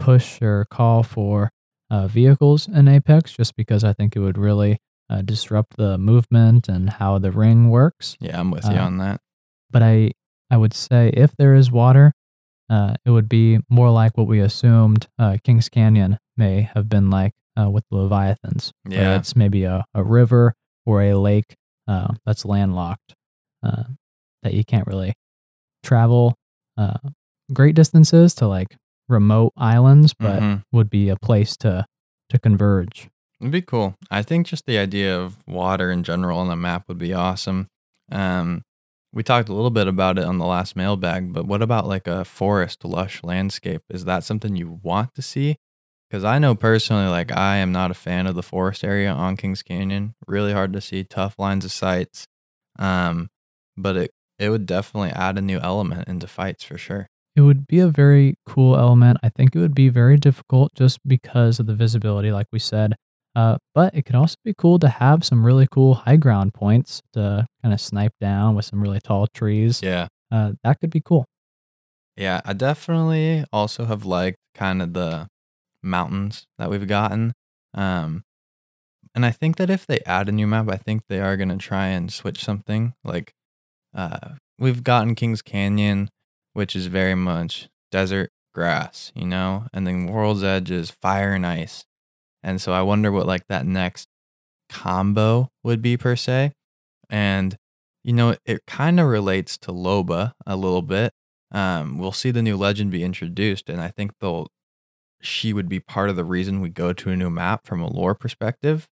[0.00, 1.52] push or call for
[1.94, 4.78] uh, vehicles in Apex just because I think it would really
[5.10, 8.16] uh, disrupt the movement and how the ring works.
[8.20, 9.20] Yeah, I'm with you Uh, on that.
[9.70, 9.96] But I
[10.50, 12.12] I would say if there is water,
[12.74, 17.10] uh, it would be more like what we assumed uh, Kings Canyon may have been
[17.10, 18.72] like uh, with the Leviathans.
[18.88, 19.16] Yeah.
[19.18, 20.54] it's maybe a, a river
[20.86, 21.54] or a lake
[21.86, 23.14] uh, that's landlocked
[23.62, 23.84] uh,
[24.42, 25.12] that you can't really
[25.82, 26.34] travel
[26.76, 26.98] uh,
[27.52, 28.76] great distances to like
[29.08, 30.64] remote islands, but Mhm.
[30.72, 31.86] would be a place to
[32.30, 33.10] to converge.
[33.40, 33.94] It'd be cool.
[34.10, 37.68] I think just the idea of water in general on the map would be awesome.
[38.10, 38.62] Um,
[39.12, 42.06] we talked a little bit about it on the last mailbag, but what about like
[42.08, 43.82] a forest, lush landscape?
[43.90, 45.56] Is that something you want to see?
[46.08, 49.36] Because I know personally, like I am not a fan of the forest area on
[49.36, 50.14] Kings Canyon.
[50.26, 52.26] Really hard to see, tough lines of sights.
[52.78, 53.28] Um,
[53.76, 57.08] but it it would definitely add a new element into fights for sure.
[57.36, 59.18] It would be a very cool element.
[59.22, 62.94] I think it would be very difficult just because of the visibility, like we said.
[63.34, 67.02] Uh, but it could also be cool to have some really cool high ground points
[67.12, 69.80] to kind of snipe down with some really tall trees.
[69.82, 70.06] Yeah.
[70.30, 71.24] Uh, that could be cool.
[72.16, 75.26] Yeah, I definitely also have liked kind of the
[75.82, 77.32] mountains that we've gotten.
[77.74, 78.22] Um,
[79.14, 81.48] and I think that if they add a new map, I think they are going
[81.48, 82.94] to try and switch something.
[83.02, 83.32] Like,
[83.92, 86.08] uh, we've gotten Kings Canyon,
[86.54, 91.46] which is very much desert grass, you know, and then World's Edge is fire and
[91.46, 91.84] ice.
[92.42, 94.08] And so I wonder what like that next
[94.68, 96.52] combo would be per se.
[97.10, 97.56] And,
[98.02, 101.12] you know, it kind of relates to Loba a little bit
[101.54, 104.48] um, we'll see the new legend be introduced, and I think they'll
[105.22, 107.90] she would be part of the reason we go to a new map from a
[107.90, 108.88] lore perspective.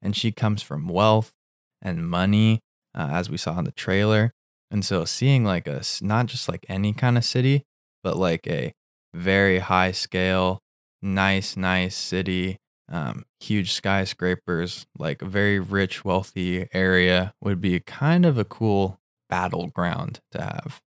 [0.00, 1.32] And she comes from wealth
[1.80, 2.60] and money,
[2.94, 4.32] uh, as we saw in the trailer.
[4.72, 7.62] And so seeing like a not just like any kind of city,
[8.02, 8.72] but like a
[9.14, 10.60] very high scale,
[11.02, 12.56] nice, nice city,
[12.90, 18.98] um, huge skyscrapers, like a very rich, wealthy area would be kind of a cool
[19.28, 20.80] battleground to have.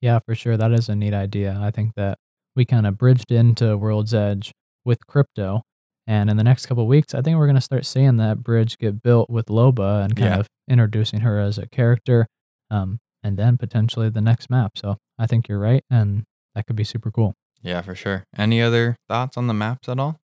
[0.00, 0.56] Yeah, for sure.
[0.56, 1.58] That is a neat idea.
[1.60, 2.18] I think that
[2.56, 4.52] we kind of bridged into World's Edge
[4.84, 5.62] with crypto.
[6.06, 8.42] And in the next couple of weeks, I think we're going to start seeing that
[8.42, 10.40] bridge get built with Loba and kind Yeah.
[10.40, 12.26] of introducing her as a character.
[12.70, 14.72] Um, and then potentially the next map.
[14.76, 15.82] So I think you're right.
[15.90, 17.34] And that could be super cool.
[17.62, 18.24] Yeah, for sure.
[18.36, 20.18] Any other thoughts on the maps at all?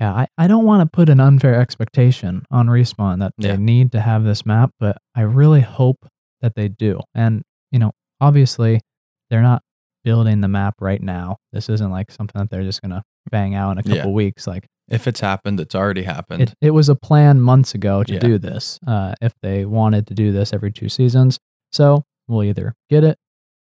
[0.00, 3.52] Yeah, I, I don't want to put an unfair expectation on Respawn that Yeah.
[3.52, 6.06] they need to have this map, but I really hope
[6.40, 7.00] that they do.
[7.14, 8.80] And, you know, obviously
[9.28, 9.62] they're not
[10.02, 11.36] building the map right now.
[11.52, 14.06] This isn't like something that they're just going to bang out in a couple Yeah.
[14.06, 14.46] weeks.
[14.46, 16.42] Like If it's happened, it's already happened.
[16.42, 18.18] it, it was a plan months ago to Yeah.
[18.20, 21.38] do this uh, if they wanted to do this every two seasons.
[21.72, 23.18] So we'll either get it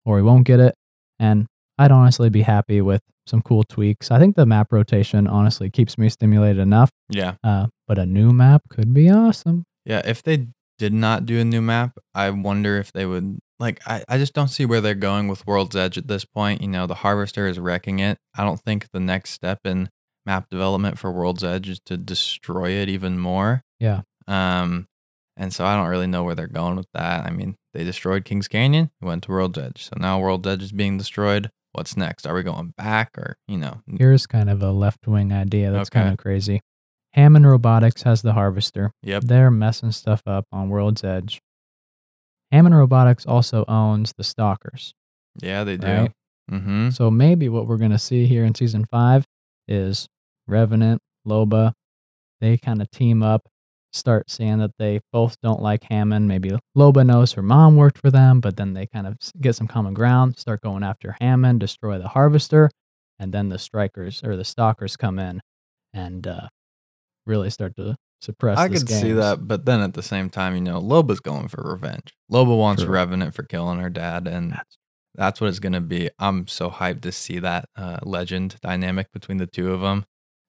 [0.05, 0.75] or we won't get it.
[1.19, 4.09] And I'd honestly be happy with some cool tweaks.
[4.09, 6.89] I think the map rotation honestly keeps me stimulated enough.
[7.09, 7.35] yeah.
[7.43, 9.65] Uh, but a new map could be awesome.
[9.85, 10.01] Yeah.
[10.05, 14.03] If they did not do a new map, I wonder if they would like I,
[14.07, 16.61] I just don't see where they're going with World's Edge at this point.
[16.61, 18.17] You know, the harvester is wrecking it.
[18.35, 19.89] I don't think the next step in
[20.25, 23.63] map development for World's Edge is to destroy it even more.
[23.79, 24.01] Yeah.
[24.27, 24.87] Um
[25.37, 27.25] and so I don't really know where they're going with that.
[27.25, 29.85] I mean, they destroyed Kings Canyon, went to World's Edge.
[29.85, 31.49] So now World's Edge is being destroyed.
[31.71, 32.25] What's next?
[32.25, 35.89] Are we going back or, you know, Here's kind of a left wing idea that's
[35.89, 36.01] Okay.
[36.01, 36.59] kind of crazy.
[37.13, 38.91] Hammond Robotics has the harvester.
[39.03, 39.23] yep.
[39.23, 41.39] They're messing stuff up on World's Edge.
[42.51, 44.93] Hammond Robotics also owns the Stalkers.
[45.41, 45.87] Yeah, they do.
[45.87, 46.11] Right.
[46.51, 46.89] Mm-hmm.
[46.91, 49.25] So maybe what we're going to see here in season five
[49.67, 50.07] is
[50.47, 51.73] Revenant, Loba,
[52.39, 53.47] they kind of team up,
[53.93, 56.27] start seeing that they both don't like Hammond.
[56.27, 59.67] Maybe Loba knows her mom worked for them, but then they kind of get some
[59.67, 62.69] common ground, start going after Hammond, destroy the harvester,
[63.19, 65.41] and then the strikers or the stalkers come in
[65.93, 66.47] and uh,
[67.25, 68.57] really start to suppress.
[68.57, 71.63] I could see that, but then at the same time, you know, Loba's going for
[71.63, 72.13] revenge.
[72.31, 72.91] Loba wants True.
[72.91, 74.77] Revenant for killing her dad, and That's-
[75.15, 76.11] that's what it's gonna be.
[76.19, 80.05] I'm so hyped to see that uh, legend dynamic between the two of them.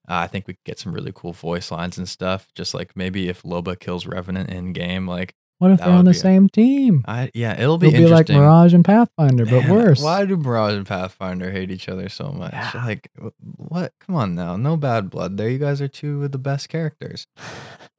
[0.08, 2.48] Uh, I think we could get some really cool voice lines and stuff.
[2.54, 6.04] Just like maybe if Loba kills Revenant in game, like What if that they're on
[6.06, 7.04] the be a- same team?
[7.06, 8.28] I yeah, it'll be It'll be like.
[8.30, 10.02] Mirage and Pathfinder, but Man, worse.
[10.02, 12.52] Why do Mirage and Pathfinder hate each other so much?
[12.54, 12.70] Yeah.
[12.86, 13.10] Like,
[13.56, 13.92] what?
[14.00, 15.50] Come on now, no bad blood there.
[15.50, 17.26] You guys are two of the best characters.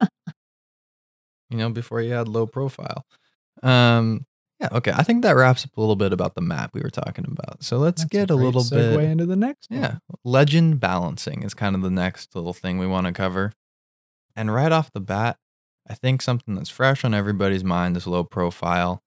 [1.50, 3.04] you know, before you had low profile.
[3.62, 4.26] Um,
[4.60, 4.92] yeah, okay.
[4.92, 7.62] I think that wraps up a little bit about the map we were talking about.
[7.64, 9.04] So let's That's get a, great little segue bit.
[9.10, 9.70] into the next.
[9.70, 9.80] one.
[9.80, 13.52] Yeah, legend balancing is kind of the next little thing we want to cover.
[14.36, 15.38] And right off the bat,
[15.88, 19.02] I think something that's fresh on everybody's mind is low profile.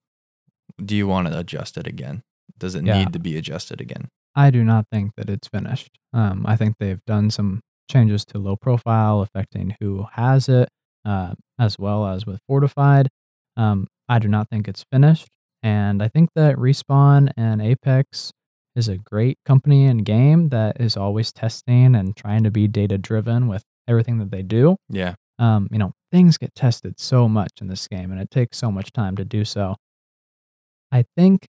[0.84, 2.22] Do you want to adjust it again?
[2.58, 2.98] Does it Yeah.
[2.98, 4.08] need to be adjusted again?
[4.34, 5.98] I do not think that it's finished.
[6.12, 10.68] Um, I think they've done some changes to low profile affecting who has it,
[11.04, 13.08] uh, as well as with fortified.
[13.56, 15.28] Um, I do not think it's finished,
[15.64, 18.32] and I think that Respawn and Apex
[18.76, 22.98] is a great company and game that is always testing and trying to be data
[22.98, 24.76] driven with everything that they do.
[24.90, 25.14] Yeah.
[25.38, 28.70] Um, you know, things get tested so much in this game, and it takes so
[28.70, 29.76] much time to do so.
[30.92, 31.46] I think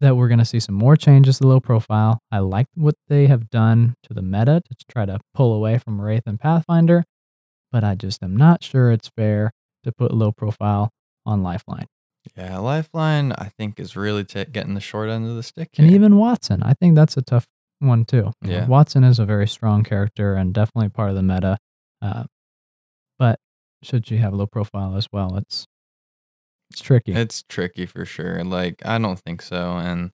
[0.00, 2.18] that we're going to see some more changes to low profile.
[2.32, 6.00] I like what they have done to the meta to try to pull away from
[6.00, 7.04] Wraith and Pathfinder,
[7.70, 9.52] but I just am not sure it's fair
[9.84, 10.90] to put low profile
[11.24, 11.86] on Lifeline.
[12.36, 12.58] Yeah.
[12.58, 15.70] Lifeline, I think, is really ta getting the short end of the stick.
[15.78, 17.46] And even Wattson, I think that's a tough
[17.78, 18.32] one too.
[18.42, 18.66] Yeah.
[18.66, 21.58] Wattson is a very strong character and definitely part of the meta.
[22.02, 22.24] Uh,
[23.18, 23.38] but
[23.82, 25.36] should she have low profile as well?
[25.36, 25.66] It's
[26.70, 27.12] it's tricky.
[27.12, 28.42] It's tricky for sure.
[28.42, 29.76] Like, I don't think so.
[29.76, 30.10] And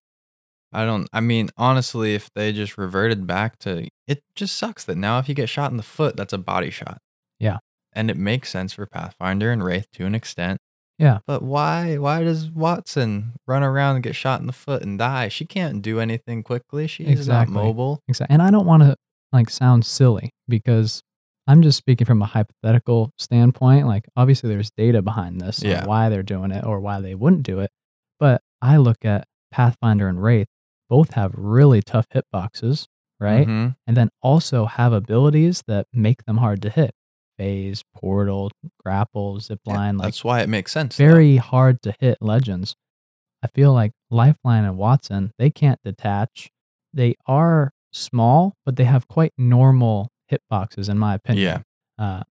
[0.73, 4.97] I don't, I mean, honestly, if they just reverted back to it, just sucks that
[4.97, 6.99] now if you get shot in the foot, that's a body shot.
[7.39, 7.59] Yeah.
[7.93, 10.61] And it makes sense for Pathfinder and Wraith to an extent.
[10.99, 11.19] Yeah.
[11.27, 15.29] But why, why does Wattson run around and get shot in the foot and die?
[15.29, 16.87] She can't do anything quickly.
[16.87, 17.55] She's Exactly.
[17.55, 18.01] not mobile.
[18.09, 18.33] Exactly.
[18.35, 18.97] And I don't want to
[19.33, 21.03] like sound silly because
[21.49, 23.87] I'm just speaking from a hypothetical standpoint.
[23.87, 25.87] Like obviously there's data behind this on Yeah.
[25.87, 27.71] why they're doing it or why they wouldn't do it.
[28.21, 30.47] But I look at Pathfinder and Wraith,
[30.89, 32.87] both have really tough hitboxes,
[33.19, 33.47] right?
[33.49, 33.75] Mhm.
[33.87, 36.93] And then also have abilities that make them hard to hit.
[37.39, 38.51] Phase, portal,
[38.85, 40.97] grapple, zip Yeah, line, like that's why it makes sense.
[40.97, 41.05] though.
[41.07, 42.75] very hard to hit legends.
[43.43, 46.51] I feel like Lifeline and Wattson, they can't detach.
[46.95, 51.65] They are small, but they have quite normal hitboxes, in my opinion.
[51.99, 52.05] Yeah.
[52.05, 52.23] Uh,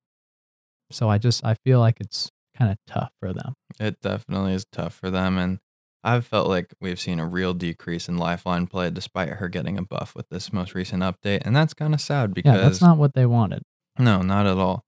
[0.91, 3.53] so I just I feel like it's kind of tough for them.
[3.79, 5.37] It definitely is tough for them.
[5.37, 5.59] And
[6.03, 9.83] I've felt like we've seen a real decrease in Lifeline play despite her getting a
[9.83, 11.41] buff with this most recent update.
[11.45, 13.61] And that's kind of sad because Yeah, that's not what they wanted.
[13.99, 14.83] no, not at all.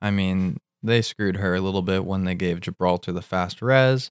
[0.00, 4.10] I mean, they screwed her a little bit when they gave Gibraltar the fast res,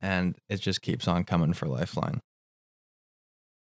[0.00, 2.20] and it just keeps on coming for Lifeline.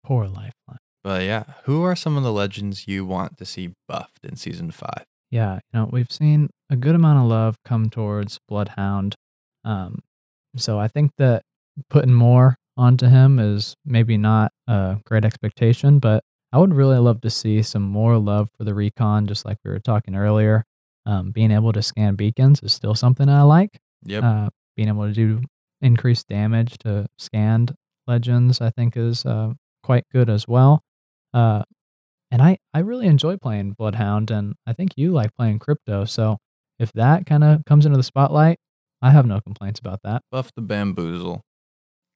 [0.05, 0.79] Poor Lifeline.
[1.05, 4.71] But yeah, who are some of the legends you want to see buffed in season
[4.71, 5.05] five?
[5.31, 9.17] Yeah, you know, we've seen a good amount of love come towards Bloodhound.
[9.65, 10.01] Um,
[10.57, 11.43] so I think that
[11.89, 16.23] putting more onto him is maybe not a great expectation, but
[16.53, 19.71] I would really love to see some more love for the recon, just like we
[19.71, 20.65] were talking earlier.
[21.05, 23.81] Um, being able to scan beacons is still something I like.
[24.05, 24.23] Yep.
[24.25, 25.43] Uh, being able to do
[25.81, 27.75] increased damage to scanned
[28.07, 30.83] legends, I think, is uh, quite good as well.
[31.35, 31.63] Uh,
[32.31, 36.05] and I, I really enjoy playing Bloodhound, and I think you like playing Crypto.
[36.05, 36.39] So
[36.79, 38.59] if that kind of comes into the spotlight,
[39.03, 40.23] I have no complaints about that.
[40.31, 41.43] buff the bamboozle.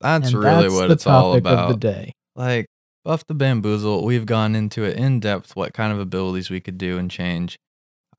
[0.00, 1.70] That's And really that's what it's all about.
[1.70, 2.12] of the day.
[2.34, 2.66] Like
[3.04, 6.78] buff the bamboozle, we've gone into it in depth what kind of abilities we could
[6.78, 7.58] do and change.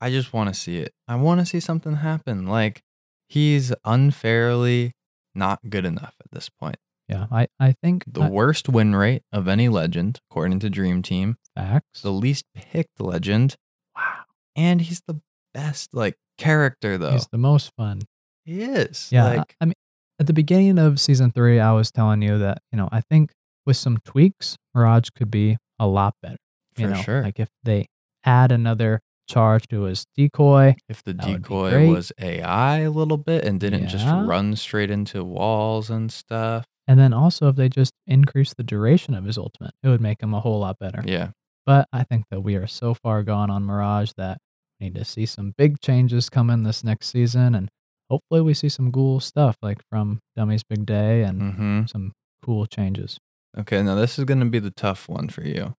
[0.00, 0.92] I just want to see it.
[1.06, 2.46] I want to see something happen.
[2.46, 2.82] Like
[3.28, 4.92] he's unfairly
[5.34, 6.76] not good enough at this point.
[7.08, 11.02] Yeah, I, I think The uh, worst win rate of any legend, according to Dream
[11.02, 11.36] Team.
[11.56, 12.02] facts.
[12.02, 13.56] The least picked legend.
[13.96, 14.24] wow,
[14.56, 15.20] And he's the
[15.54, 17.12] best like character though.
[17.12, 18.02] he's the most fun.
[18.44, 19.08] he is.
[19.10, 19.74] Yeah, I- Like I mean,
[20.20, 23.30] at the beginning of season three, I was telling you that you know I think
[23.64, 26.36] with some tweaks, Mirage could be a lot better.
[26.76, 27.22] You for know, sure.
[27.22, 27.86] like if they
[28.24, 32.90] add another charge to his decoy, if the that would be decoy was AI a
[32.90, 36.64] little bit and didn't just run straight into walls and stuff.
[36.86, 40.22] and then also if they just increase the duration of his ultimate, it would make
[40.22, 41.02] him a whole lot better.
[41.06, 41.30] Yeah.
[41.66, 44.38] But I think that we are so far gone on Mirage that
[44.80, 47.68] we need to see some big changes come in this next season, and
[48.08, 51.86] hopefully we see some cool stuff like from Dummy's Big Day and Mm-hmm.
[51.86, 52.12] some
[52.42, 53.18] cool changes.
[53.58, 55.74] Okay, now this is going to be the tough one for you.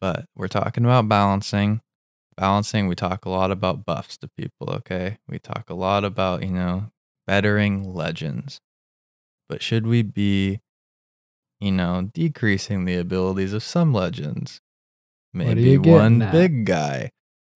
[0.00, 1.80] But we're talking about balancing.
[2.36, 5.18] Balancing, we talk a lot about buffs to people, okay?
[5.28, 6.90] We talk a lot about, you know,
[7.26, 8.60] bettering legends.
[9.48, 10.60] But should we be,
[11.60, 14.60] you know, decreasing the abilities of some legends?
[15.32, 16.32] Maybe one at?
[16.32, 17.10] big guy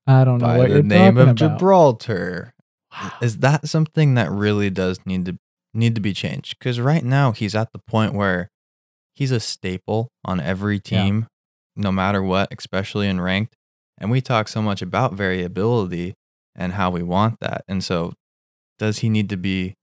[0.06, 1.36] I don't know by what the you're name talking of about.
[1.58, 2.54] Gibraltar.
[2.92, 3.12] Wow.
[3.22, 5.38] Is that something that really does need to
[5.74, 6.58] need to be changed?
[6.58, 8.50] Because right now he's at the point where
[9.14, 10.80] he's a staple on every Yeah.
[11.04, 11.26] team,
[11.76, 13.56] no matter what, especially in ranked.
[14.00, 16.14] And we talk so much about variability
[16.54, 17.64] and how we want that.
[17.68, 18.14] And so,
[18.78, 19.74] does he need to be,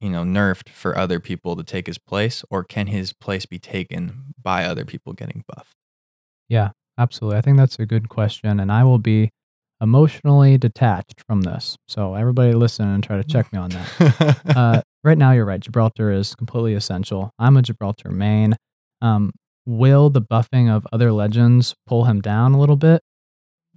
[0.00, 3.58] you know, nerfed for other people to take his place, or can his place be
[3.58, 5.74] taken by other people getting buffed?
[6.48, 7.38] Yeah, absolutely.
[7.38, 9.30] I think that's a good question, and I will be
[9.80, 11.76] emotionally detached from this.
[11.88, 14.40] So everybody listen and try to check me on that.
[14.56, 15.60] uh, right now, you're right.
[15.60, 17.30] Gibraltar is completely essential.
[17.38, 18.56] I'm a Gibraltar main.
[19.02, 19.32] Um,
[19.66, 23.02] will the buffing of other legends pull him down a little bit?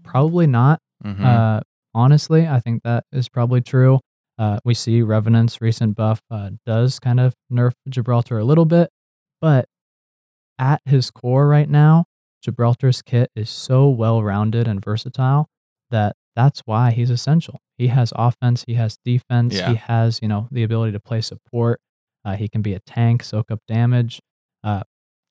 [0.03, 0.79] Probably not.
[1.03, 1.23] Mhm.
[1.23, 1.61] Uh,
[1.93, 3.99] honestly, I think that is probably true.
[4.37, 8.89] Uh, we see Revenant's recent buff uh, does kind of nerf Gibraltar a little bit,
[9.41, 9.67] but
[10.57, 12.05] at his core right now,
[12.41, 15.47] Gibraltar's kit is so well rounded and versatile
[15.91, 17.59] that that's why he's essential.
[17.77, 19.69] He has offense, he has defense, Yeah.
[19.71, 21.79] he has, you know, the ability to play support.
[22.23, 24.21] Uh, he can be a tank, soak up damage.
[24.63, 24.83] Uh,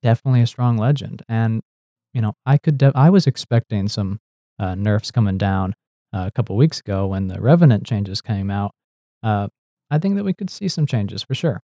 [0.03, 1.23] definitely a strong legend.
[1.29, 1.63] And,
[2.13, 4.21] you know, I could, de- I was expecting some
[4.59, 5.75] uh, nerfs coming down
[6.13, 8.73] uh, a couple weeks ago when the Revenant changes came out.
[9.23, 9.49] Uh,
[9.91, 11.61] I think that we could see some changes for sure.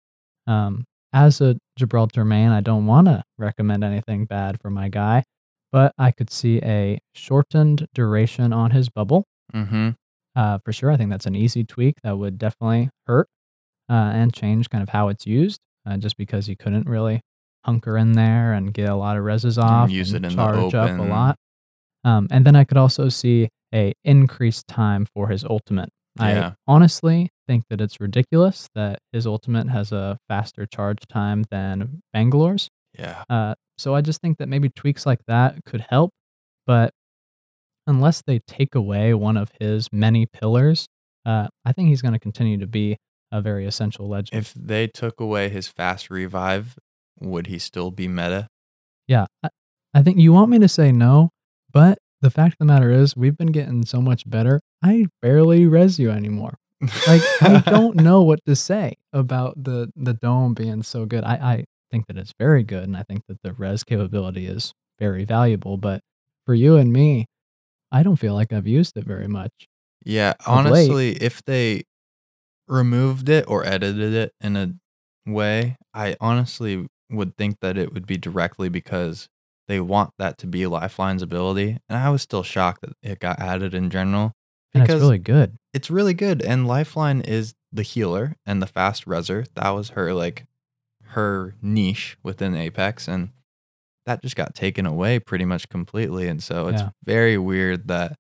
[0.47, 5.25] Um, as a Gibraltar main, I don't want to recommend anything bad for my guy,
[5.71, 9.25] but I could see a shortened duration on his bubble
[9.55, 9.91] mm-hmm.
[10.35, 10.91] uh, for sure.
[10.91, 13.29] I think that's an easy tweak that would definitely hurt
[13.89, 17.21] uh, and change kind of how it's used, uh, just because you couldn't really
[17.65, 20.43] hunker in there and get a lot of reses off use and it in the
[20.43, 21.37] charge up a lot.
[22.05, 25.89] Um, and then I could also see a increased time for his ultimate.
[26.19, 26.53] Yeah.
[26.67, 32.03] I honestly think that it's ridiculous that his ultimate has a faster charge time than
[32.13, 32.69] Bangalore's.
[32.97, 33.25] Yeah.
[33.29, 36.13] Uh, so I just think that maybe tweaks like that could help,
[36.67, 36.93] but
[37.87, 40.87] unless they take away one of his many pillars,
[41.27, 42.97] uh, I think he's going to continue to be
[43.33, 44.41] a very essential legend.
[44.41, 46.79] If they took away his fast revive,
[47.21, 48.49] would he still be meta?
[49.07, 49.49] yeah, I,
[49.93, 51.31] I think you want me to say no,
[51.73, 54.61] but the fact of the matter is, we've been getting so much better.
[54.83, 56.57] I barely res you anymore.
[57.07, 61.23] Like I don't know what to say about the the dome being so good.
[61.25, 64.73] I I think that it's very good, and I think that the res capability is
[64.99, 65.77] very valuable.
[65.77, 66.01] But
[66.47, 67.27] for you and me,
[67.93, 69.53] I don't feel like I've used it very much.
[70.05, 70.67] Yeah, Of late.
[70.67, 71.85] honestly, if they
[72.69, 74.73] removed it or edited it in a
[75.31, 79.29] way, I honestly would think that it would be directly because
[79.69, 81.79] they want that to be Lifeline's ability.
[81.89, 84.33] And I was still shocked that it got added in general
[84.75, 85.57] And it's because really good.
[85.73, 86.43] it's really good.
[86.43, 89.47] And Lifeline is the healer and the fast reser.
[89.55, 90.45] That was her like
[91.09, 93.31] her niche within Apex, and
[94.07, 96.29] that just got taken away pretty much completely.
[96.29, 96.91] And so it's Yeah.
[97.05, 98.17] very weird that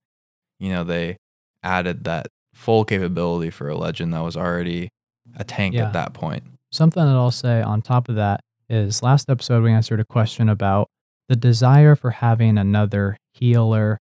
[0.61, 1.16] you know they
[1.62, 4.89] added that full capability for a legend that was already
[5.37, 5.87] a tank Yeah.
[5.87, 6.45] at that point.
[6.70, 10.48] Something that I'll say on top of that is last episode we answered a question
[10.48, 10.88] about
[11.28, 13.98] the desire for having another healer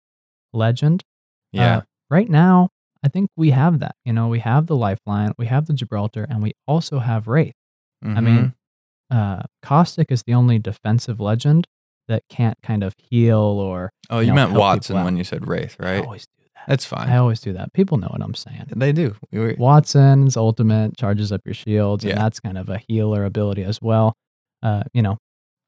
[0.53, 1.03] legend.
[1.51, 2.69] Yeah, Uh, right now,
[3.03, 3.95] I think we have that.
[4.05, 7.53] You know, we have the Lifeline, we have the Gibraltar, and we also have Wraith.
[8.03, 8.23] I Mhm.
[8.23, 8.53] mean,
[9.11, 11.67] uh, Caustic is the only defensive legend
[12.07, 13.91] that can't kind of heal or.
[14.09, 16.03] oh, you you know, meant Wattson when you said Wraith, I right?
[16.05, 16.63] always do that.
[16.67, 17.09] That's fine.
[17.09, 17.73] I always do that.
[17.73, 18.65] People know what I'm saying.
[18.75, 19.15] they do.
[19.31, 23.63] We were- Wattson's ultimate charges up your shields, and that's kind of a healer ability
[23.63, 24.15] as well.
[24.63, 25.17] Uh, you know,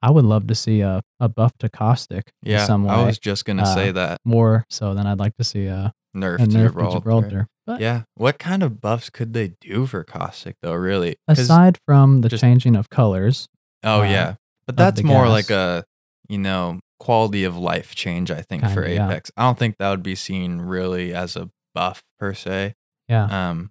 [0.02, 3.06] I would love to see a, a buff to Caustic in yeah, some way, I
[3.06, 6.36] was just gonna Uh, say that more so than I'd like to see a, nerf,
[6.36, 7.48] a to nerf to Gibraltar.
[7.66, 8.04] But Yeah.
[8.16, 11.18] What kind of buffs could they do for Caustic though, really?
[11.28, 13.48] aside from the just- changing of colors,
[13.84, 14.36] oh uh, yeah.
[14.68, 15.32] But that's more gas.
[15.32, 15.84] like a,
[16.30, 19.08] you know, quality of life change, I think, for Kinda, yeah.
[19.10, 19.32] Apex.
[19.36, 22.76] I don't think that would be seen really as a buff per se.
[23.10, 23.71] yeah, Um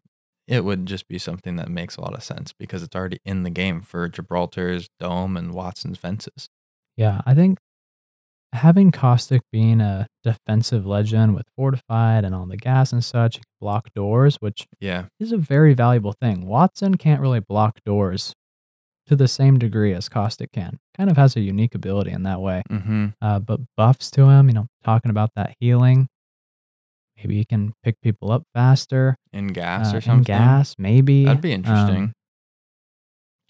[0.51, 3.44] it would just be something that makes a lot of sense because it's already in
[3.44, 6.48] the game for Gibraltar's dome and Wattson's fences.
[6.96, 7.59] yeah, I think
[8.53, 13.88] having Caustic being a defensive legend with fortified and all the gas and such, block
[13.94, 15.05] doors, which Yeah.
[15.20, 16.46] is a very valuable thing.
[16.46, 18.34] Wattson can't really block doors
[19.07, 20.78] to the same degree as Caustic can.
[20.96, 22.62] Kind of has a unique ability in that way.
[22.68, 23.07] Mm-hmm.
[23.22, 26.09] Uh, but buffs to him, you know, talking about that healing.
[27.20, 29.16] Maybe you can pick people up faster.
[29.32, 30.18] In gas uh, or something.
[30.18, 31.24] in gas, maybe.
[31.26, 32.02] That'd be interesting.
[32.04, 32.12] Um,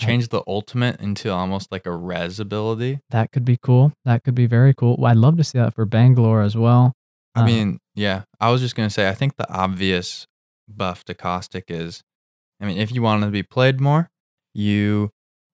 [0.00, 3.00] Change the ultimate into almost like a res ability.
[3.10, 3.92] that could be cool.
[4.06, 4.96] That could be very cool.
[4.98, 6.94] Well, I'd love to see that for Bangalore as well.
[7.34, 10.26] I Uh, mean, yeah, I was just gonna say, I think the obvious
[10.66, 12.02] buff to Caustic is,
[12.60, 14.08] I mean, if you want to be played more,
[14.54, 15.10] you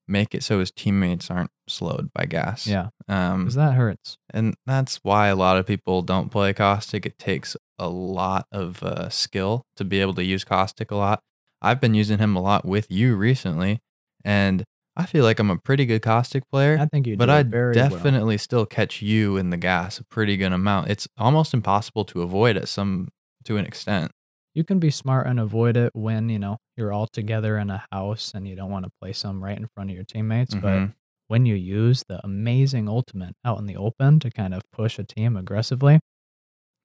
[0.07, 2.69] make it so his teammates aren't slowed by gas.
[2.69, 4.17] yeah, Um, because that hurts.
[4.33, 7.05] and that's why a lot of people don't play Caustic.
[7.05, 11.21] It takes a lot of uh, skill to be able to use Caustic a lot.
[11.63, 13.81] I've been using him a lot with you recently,
[14.25, 14.65] and
[14.97, 17.47] I feel like I'm a pretty good Caustic player I think you but I it
[17.47, 17.89] very well.
[17.89, 20.91] definitely still catch you in the gas a pretty good amount.
[20.91, 23.09] It's almost impossible to avoid at some
[23.45, 24.11] to an extent.
[24.55, 27.85] You can be smart and avoid it when you know you're all together in a
[27.93, 30.55] house and you don't want to play some right in front of your teammates.
[30.55, 30.95] But Mhm.
[31.29, 35.05] when you use the amazing ultimate out in the open to kind of push a
[35.05, 36.01] team aggressively,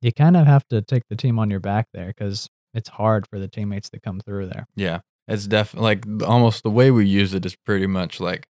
[0.01, 3.27] you kind of have to take the team on your back there because it's hard
[3.27, 4.67] for the teammates to come through there.
[4.75, 8.47] Yeah, it's definitely like almost the way we use it is pretty much like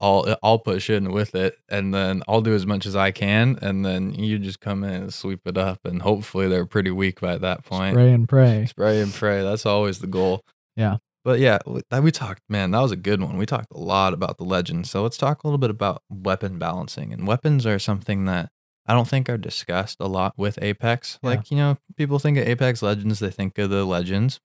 [0.00, 3.10] I'll uh, I'll push in with it, and then I'll do as much as I
[3.10, 6.90] can, and then you just come in and sweep it up, and hopefully they're pretty
[6.90, 7.94] weak by that point.
[7.94, 8.66] Spray and pray.
[8.66, 9.42] Spray and pray.
[9.42, 10.42] That's always the goal.
[10.76, 10.98] Yeah.
[11.24, 11.58] But yeah,
[11.90, 13.38] that we talked, man, that was a good one.
[13.38, 14.90] We talked a lot about the legends.
[14.90, 17.14] So let's talk a little bit about weapon balancing.
[17.14, 18.50] And weapons are something that
[18.86, 21.18] I don't think are discussed a lot with Apex.
[21.22, 21.30] Yeah.
[21.30, 24.40] Like, you know, people think of Apex Legends, they think of the legends.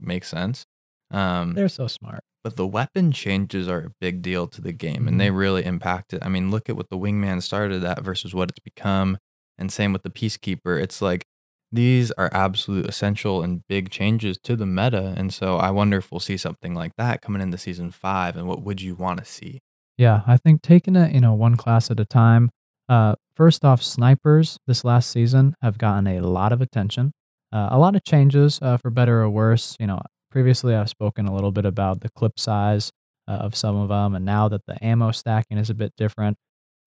[0.00, 0.66] Makes sense.
[1.10, 2.24] Um, They're so smart.
[2.42, 6.14] but the weapon changes are a big deal to the game and they really impact
[6.14, 6.24] it.
[6.24, 9.18] I mean, look at what the wingman started at versus what it's become.
[9.58, 10.80] And same with the peacekeeper.
[10.82, 11.26] It's like
[11.70, 15.14] these are absolute essential and big changes to the meta.
[15.16, 18.36] And so I wonder if we'll see something like that coming into season five.
[18.36, 19.60] And what would you want to see?
[19.98, 22.50] Yeah, I think taking it, you know, one class at a time.
[22.88, 27.12] Uh, first off, snipers this last season have gotten a lot of attention,
[27.52, 29.76] uh, a lot of changes uh, for better or worse.
[29.80, 32.90] You know, previously I've spoken a little bit about the clip size
[33.28, 36.36] uh, of some of them, and now that the ammo stacking is a bit different,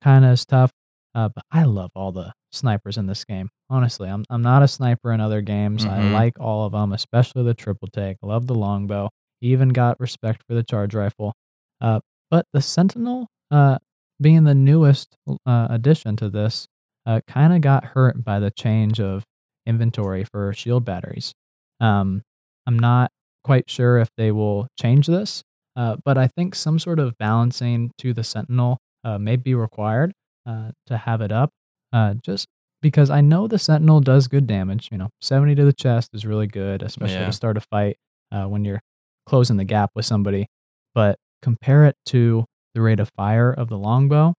[0.04, 0.72] kind of is tough.
[1.16, 3.50] Uh, but I love all the snipers in this game.
[3.70, 5.86] Honestly, I'm I'm not a sniper in other games.
[5.86, 6.12] I Mhm.
[6.12, 8.18] like all of them, especially the triple take.
[8.22, 9.10] Love the longbow.
[9.42, 11.34] Even got respect for the charge rifle.
[11.82, 13.78] Uh, but the Sentinel, uh,
[14.22, 16.68] being the newest uh, addition to this,
[17.06, 19.24] uh, kind of got hurt by the change of
[19.66, 21.34] inventory for shield batteries.
[21.80, 22.22] Um,
[22.68, 23.12] I'm not
[23.44, 25.44] quite sure if they will change this,
[25.76, 30.14] uh, but I think some sort of balancing to the Sentinel uh, may be required
[30.48, 31.52] uh, to have it up.
[31.94, 32.48] Uh, just
[32.82, 34.90] because I know the Sentinel does good damage.
[34.92, 37.26] You know, 70 to the chest is really good, especially Yeah.
[37.28, 37.98] to start a fight.
[38.32, 38.82] uh, when you're
[39.28, 40.48] closing the gap with somebody.
[40.96, 42.46] But compare it to
[42.76, 44.36] the rate of fire of the longbow,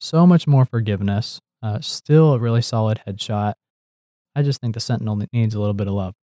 [0.00, 1.40] so much more forgiveness.
[1.62, 3.52] Uh, still a really solid headshot.
[4.34, 6.14] I just think the Sentinel needs a little bit of love.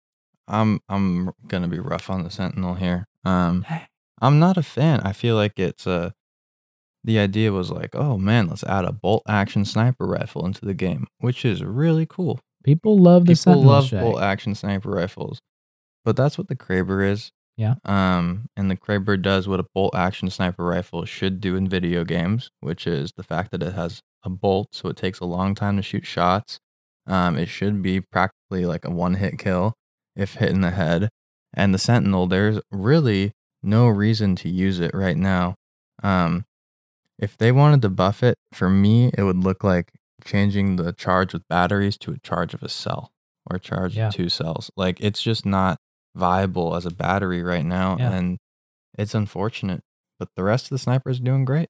[0.48, 3.06] I'm I'm gonna be rough on the Sentinel here.
[3.24, 3.66] Um,
[4.22, 5.02] I'm not a fan.
[5.02, 6.10] I feel like it's uh
[7.04, 10.74] the idea was like, oh man, let's add a bolt action sniper rifle into the
[10.74, 12.40] game, which is really cool.
[12.64, 13.70] People love the People Sentinel.
[13.72, 14.00] love Shay.
[14.02, 15.40] bolt action sniper rifles,
[16.04, 17.32] but that's what the Kraber is.
[17.60, 17.76] Yeah.
[17.84, 22.06] Um, and the Kraber does what a bolt action sniper rifle should do in video
[22.06, 25.56] games, which is the fact that it has a bolt, so it takes a long
[25.56, 26.60] time to shoot shots.
[27.06, 29.74] Um, it should be practically like a one hit kill
[30.16, 31.10] if hit in the head.
[31.54, 35.56] And the Sentinel, there's really no reason to use it right now.
[36.02, 36.46] Um,
[37.18, 39.92] if they wanted to buff it, for me, it would look like
[40.24, 43.12] changing the charge with batteries to a charge of a cell
[43.52, 44.08] or charge Yeah.
[44.08, 44.72] of two cells.
[44.78, 45.78] Like it's just not
[46.16, 47.98] viable as a battery right now.
[48.00, 48.12] Yeah.
[48.12, 48.38] And
[48.98, 49.82] it's unfortunate.
[50.20, 51.70] But the rest of the sniper is doing great.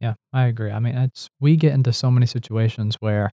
[0.00, 0.70] Yeah, I agree.
[0.70, 3.30] I mean, it's we get into so many situations where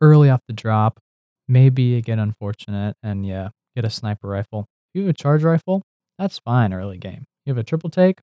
[0.00, 0.98] early off the drop,
[1.46, 4.60] maybe you get unfortunate and yeah, get a sniper rifle.
[4.60, 5.82] If you have a charge rifle,
[6.18, 7.24] that's fine early game.
[7.44, 8.20] You have a triple take,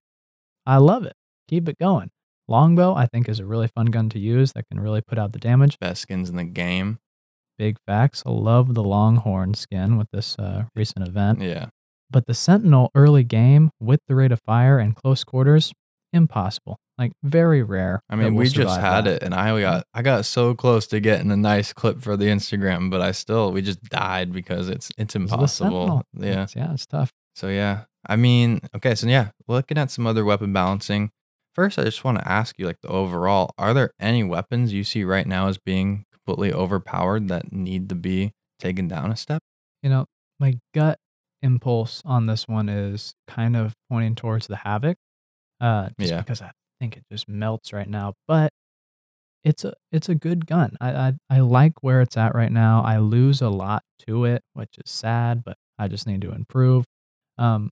[0.66, 1.14] I love it.
[1.48, 2.10] Keep it going.
[2.48, 5.32] Longbow, I think, is a really fun gun to use that can really put out
[5.32, 5.80] the damage.
[5.80, 7.00] Best skins in the game.
[7.58, 8.24] Big facts.
[8.26, 11.42] I love the Longhorn skin with this uh, recent event.
[11.42, 11.68] Yeah.
[12.10, 15.72] But the Sentinel early game with the rate of fire and close quarters,
[16.14, 16.78] impossible.
[16.98, 18.02] Like very rare.
[18.10, 19.16] I mean, we just had that.
[19.16, 22.26] it, and I got I got so close to getting a nice clip for the
[22.28, 25.70] Instagram, but I still we just died because it's it's Because of the impossible.
[25.88, 26.04] Sentinel.
[26.18, 26.30] Yeah.
[26.44, 27.12] It's- yeah, it's tough.
[27.36, 31.12] So yeah, I mean, okay, so yeah, looking at some other weapon balancing.
[31.54, 34.86] First, I just want to ask you, like the overall, are there any weapons you
[34.86, 39.42] see right now as being completely overpowered that need to be taken down a step?
[39.84, 40.06] You know,
[40.40, 40.98] my gut
[41.42, 44.98] impulse on this one is kind of pointing towards the Havoc.
[45.62, 46.18] Uh, just Yeah.
[46.22, 48.14] because I think it just melts right now.
[48.28, 48.52] But
[49.44, 50.76] it's a it's a good gun.
[50.82, 52.82] I, I I like where it's at right now.
[52.84, 56.86] I lose a lot to it, which is sad, but I just need to improve.
[57.38, 57.70] Um,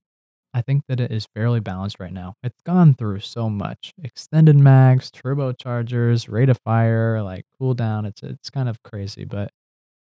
[0.54, 2.34] I think that it is fairly balanced right now.
[2.44, 8.06] It's gone through so much extended mags, turbochargers, rate of fire, like cooldown.
[8.06, 9.50] It's it's kind of crazy, but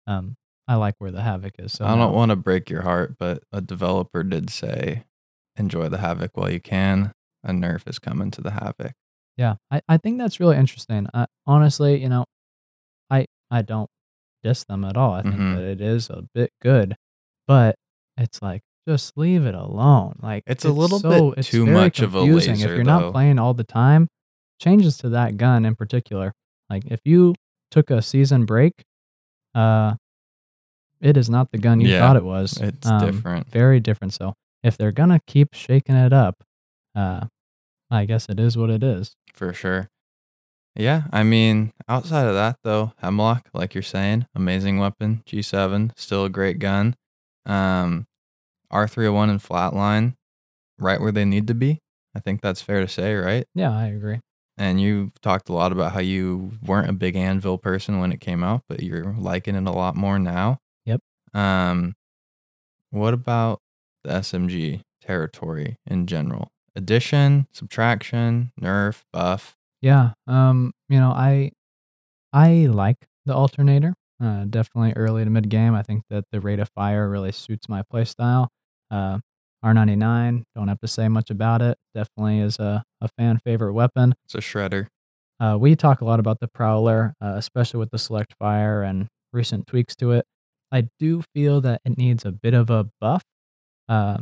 [0.08, 0.36] um,
[0.68, 1.74] I like where the Havoc is.
[1.74, 5.06] So I don't want to break your heart, but a developer did say,
[5.56, 7.14] enjoy the Havoc while you can.
[7.44, 8.94] A nerf is coming to the Havoc.
[9.38, 11.08] Yeah, I, I think that's really interesting.
[11.14, 12.26] I, honestly, you know,
[13.10, 13.90] I I don't
[14.44, 15.14] diss them at all.
[15.14, 15.56] I think Mhm.
[15.56, 16.98] that it is a bit good,
[17.48, 17.76] but
[18.18, 20.16] it's like just leave it alone.
[20.22, 23.00] Like It's a little bit so- it's too much of a laser, If you're though.
[23.00, 24.08] not playing all the time,
[24.60, 26.34] changes to that gun in particular.
[26.70, 27.36] Like if you
[27.72, 28.74] took a season break,
[29.56, 29.96] uh,
[31.00, 32.58] it is not the gun you Yeah, thought it was.
[32.58, 33.48] It's Um, different.
[33.50, 34.14] very different.
[34.14, 34.34] So
[34.64, 36.36] if they're gonna keep shaking it up,
[36.96, 37.28] uh,
[37.90, 39.16] I guess it is what it is.
[39.34, 39.90] For sure.
[40.76, 45.24] Yeah, I mean, outside of that though, Hemlock, like you're saying, amazing weapon.
[45.26, 46.96] G7, still a great gun.
[47.46, 48.06] Um,
[48.72, 50.16] R301 and Flatline,
[50.80, 51.80] right where they need to be.
[52.16, 53.46] I think that's fair to say, right?
[53.56, 54.20] Yeah, I agree.
[54.58, 58.20] And you've talked a lot about how you weren't a big Anvil person when it
[58.20, 60.60] came out, but you're liking it a lot more now.
[60.86, 61.00] Yep.
[61.34, 61.94] Um,
[62.92, 63.60] what about
[64.04, 66.50] the SMG territory in general?
[66.76, 69.56] Addition, subtraction, nerf, buff.
[69.82, 70.12] Yeah.
[70.28, 71.52] Um, you know, I
[72.34, 73.96] I like the alternator.
[74.22, 75.74] Uh, definitely early to mid game.
[75.74, 78.50] I think that the rate of fire really suits my playstyle.
[78.92, 79.20] Uh,
[79.64, 81.78] R99, don't have to say much about it.
[81.94, 84.14] Definitely is a, a fan favorite weapon.
[84.26, 84.88] It's a shredder.
[85.40, 89.08] Uh, we talk a lot about the Prowler, uh, especially with the select fire and
[89.34, 90.26] recent tweaks to it.
[90.72, 93.24] I do feel that it needs a bit of a buff
[93.90, 94.18] uh,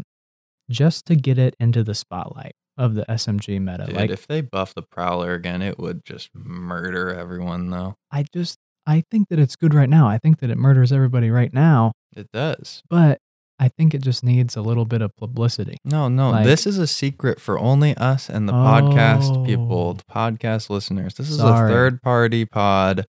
[0.70, 3.86] just to get it into the spotlight of the SMG meta.
[3.86, 7.96] Dude, like, if they buff the Prowler again, it would just murder everyone, though.
[8.12, 10.08] I just I think that it's good right now.
[10.08, 12.82] I think that it murders everybody right now, It does.
[12.90, 13.20] but
[13.62, 15.78] I think it just needs a little bit of publicity.
[15.84, 16.32] No, no.
[16.32, 19.94] Like- this is a secret for only us and the podcast people, Oh.
[19.94, 21.16] the podcast listeners.
[21.16, 21.70] This is Sorry.
[21.70, 23.06] a third party pod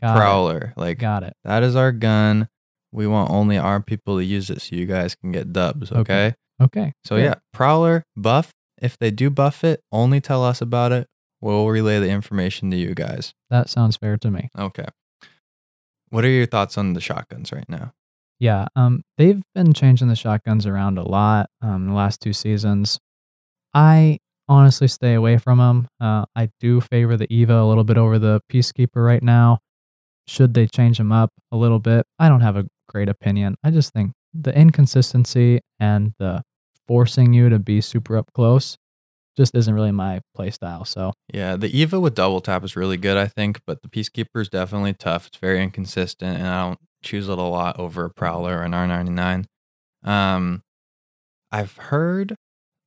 [0.00, 0.72] Got Prowler.
[0.76, 0.80] it.
[0.80, 1.34] Like, Got it.
[1.44, 2.48] that is our gun.
[2.92, 5.98] We want only our people to use it so you guys can get dubs, okay?
[6.00, 6.34] Okay.
[6.60, 6.92] Okay.
[7.04, 7.24] So, fair.
[7.24, 8.52] yeah, Prowler, buff.
[8.80, 11.06] If they do buff it, only tell us about it.
[11.40, 13.34] We'll relay the information to you guys.
[13.50, 14.48] That sounds fair to me.
[14.58, 14.86] Okay.
[16.10, 17.92] What are your thoughts on the shotguns right now?
[18.44, 23.00] Yeah, um, they've been changing the shotguns around a lot um, the last two seasons.
[23.72, 24.18] I
[24.50, 25.88] honestly stay away from them.
[25.98, 29.60] Uh, I do favor the Eva a little bit over the Peacekeeper right now.
[30.28, 32.04] Should they change them up a little bit?
[32.18, 33.56] I don't have a great opinion.
[33.64, 36.42] I just think the inconsistency and the
[36.86, 38.76] forcing you to be super up close
[39.38, 40.84] just isn't really my play style.
[40.84, 44.42] So Yeah, the Eva with double tap is really good, I think, but the Peacekeeper
[44.42, 45.28] is definitely tough.
[45.28, 48.72] It's very inconsistent, and I don't choose it a lot over a Prowler or an
[48.72, 49.44] R99.
[50.02, 50.62] Um,
[51.52, 52.34] I've heard,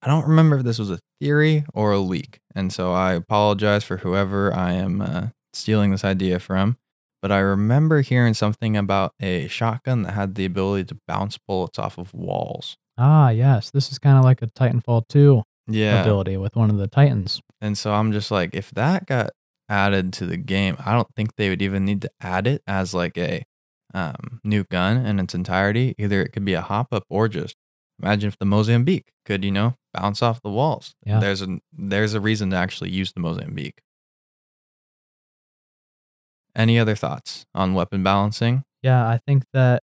[0.02, 3.84] I don't remember if this was a theory or a leak, and so I apologize
[3.84, 6.78] for whoever I am uh, stealing this idea from.
[7.22, 11.80] But I remember hearing something about a shotgun that had the ability to bounce bullets
[11.80, 12.78] off of walls.
[12.98, 16.02] ah yes, this is kind of like a Titanfall 2 Yeah.
[16.02, 17.42] ability with one of the Titans.
[17.60, 19.32] And so I'm just like, if that got
[19.68, 22.94] added to the game, I don't think they would even need to add it as
[22.94, 23.44] like a
[23.98, 25.96] um, new gun in its entirety.
[25.98, 27.56] Either it could be a hop up or just
[28.02, 30.94] imagine if the Mozambique could, you know, bounce off the walls.
[31.06, 31.20] Yeah.
[31.20, 33.82] There's a there's a reason to actually use the Mozambique.
[36.56, 38.64] Any other thoughts on weapon balancing?
[38.84, 39.82] Yeah, I think that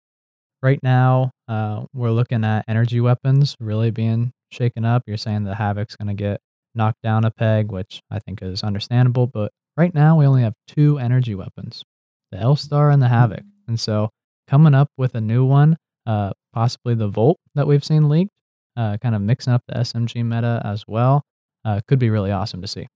[0.63, 5.05] right now uh, we're looking at energy weapons really being shaken up.
[5.07, 6.41] You're saying the Havoc's going to get
[6.75, 9.27] knocked down a peg, which I think is understandable.
[9.27, 11.83] But right now we only have two energy weapons
[12.31, 13.45] the L Star and the Havoc.
[13.73, 14.11] And so
[14.47, 18.31] coming up with a new one, uh, possibly the Volt that we've seen leaked,
[18.77, 21.23] uh, kind of mixing up the SMG meta as well,
[21.65, 22.87] uh, could be really awesome to see.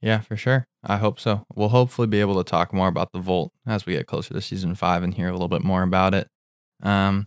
[0.00, 0.64] Yeah, for sure.
[0.84, 1.42] I hope so.
[1.52, 4.40] We'll hopefully be able to talk more about the Volt as we get closer to
[4.40, 6.28] season five and hear a little bit more about it.
[6.84, 7.26] Um,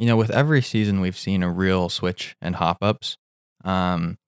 [0.00, 3.16] you know, with every season, we've seen a real switch and hop ups.
[3.64, 4.18] Um,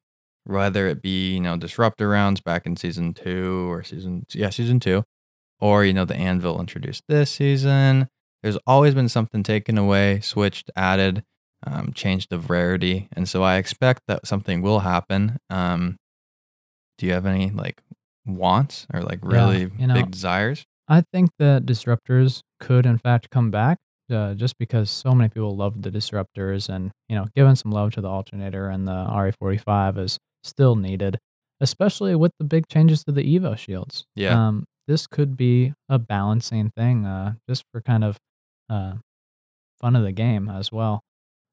[0.44, 4.78] whether it be you know disruptor rounds back in season two or season yeah season
[4.78, 5.02] two,
[5.60, 8.08] or you know the Anvil introduced this season.
[8.42, 11.24] There's always been something taken away, switched, added,
[11.66, 15.38] um, changed of rarity, and so I expect that something will happen.
[15.48, 15.96] Um,
[16.98, 17.82] do you have any like
[18.26, 20.64] wants or like Yeah, really you know, big desires?
[20.88, 23.78] I think that disruptors could, in fact, come back
[24.10, 27.92] uh, just because so many people love the disruptors, and you know, giving some love
[27.94, 31.18] to the alternator and the RE45 is still needed,
[31.60, 34.04] especially with the big changes to the Evo shields.
[34.14, 34.48] Yeah.
[34.48, 38.18] Um, this could be a balancing thing, uh, just for kind of
[38.68, 38.94] uh,
[39.80, 41.02] fun of the game as well.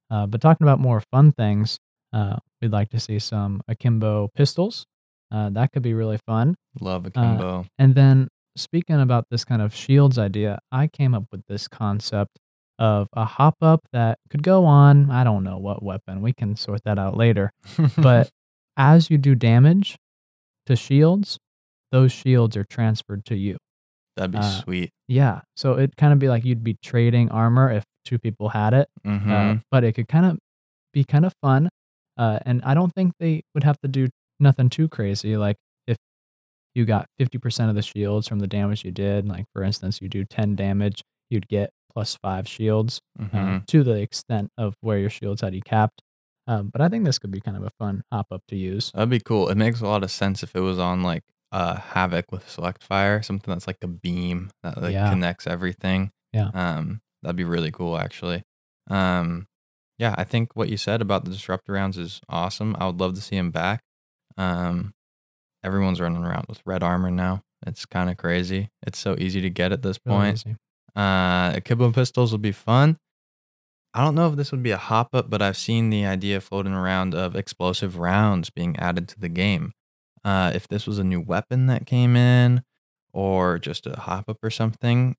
[0.09, 1.77] Uh, but talking about more fun things,
[2.13, 4.85] uh, we'd like to see some akimbo pistols.
[5.31, 6.55] Uh, that could be really fun.
[6.81, 7.65] Love akimbo.
[7.79, 8.27] And then
[8.57, 12.37] speaking about this kind of shields idea, I came up with this concept
[12.77, 16.21] of a hop up that could go on, I don't know what weapon.
[16.21, 17.51] We can sort that out later.
[17.97, 18.29] But
[18.75, 19.97] as you do damage
[20.65, 21.37] to shields,
[21.91, 23.57] those shields are transferred to you.
[24.15, 24.91] that'd be uh, sweet.
[25.07, 25.41] Yeah.
[25.57, 28.87] So it kind of be like you'd be trading armor if two people had it.
[29.05, 30.37] hmm Uh, but it could kind of
[30.93, 31.69] be kind of fun.
[32.17, 34.07] Uh, and I don't think they would have to do
[34.39, 35.37] nothing too crazy.
[35.37, 35.97] Like if
[36.75, 40.07] you got 50% of the shields from the damage you did, like for instance, you
[40.09, 44.97] do 10 damage, you'd get plus five shields hmm uh, to the extent of where
[44.97, 46.01] your shields had you capped.
[46.47, 48.91] Um, but I think this could be kind of a fun hop up to use.
[48.93, 49.49] That'd be cool.
[49.49, 52.83] It makes a lot of sense if it was on like uh Havoc with Select
[52.83, 55.09] Fire, something that's like a beam that like Yeah.
[55.09, 56.11] connects everything.
[56.33, 56.49] Yeah.
[56.53, 58.43] Um, that'd be really cool actually.
[58.89, 59.47] Um,
[59.97, 62.75] yeah, I think what you said about the disruptor rounds is awesome.
[62.79, 63.81] I would love to see him back.
[64.37, 64.93] Um,
[65.63, 67.43] everyone's running around with red armor now.
[67.67, 68.69] It's kind of crazy.
[68.87, 70.33] It's so easy to get at this Really point.
[70.47, 70.55] easy.
[70.95, 71.59] Uh,
[71.93, 72.97] pistols would be fun.
[73.93, 76.39] I don't know if this would be a hop up, but I've seen the idea
[76.41, 79.73] floating around of explosive rounds being added to the game.
[80.23, 82.63] Uh, if this was a new weapon that came in,
[83.13, 85.15] or just a hop up or something,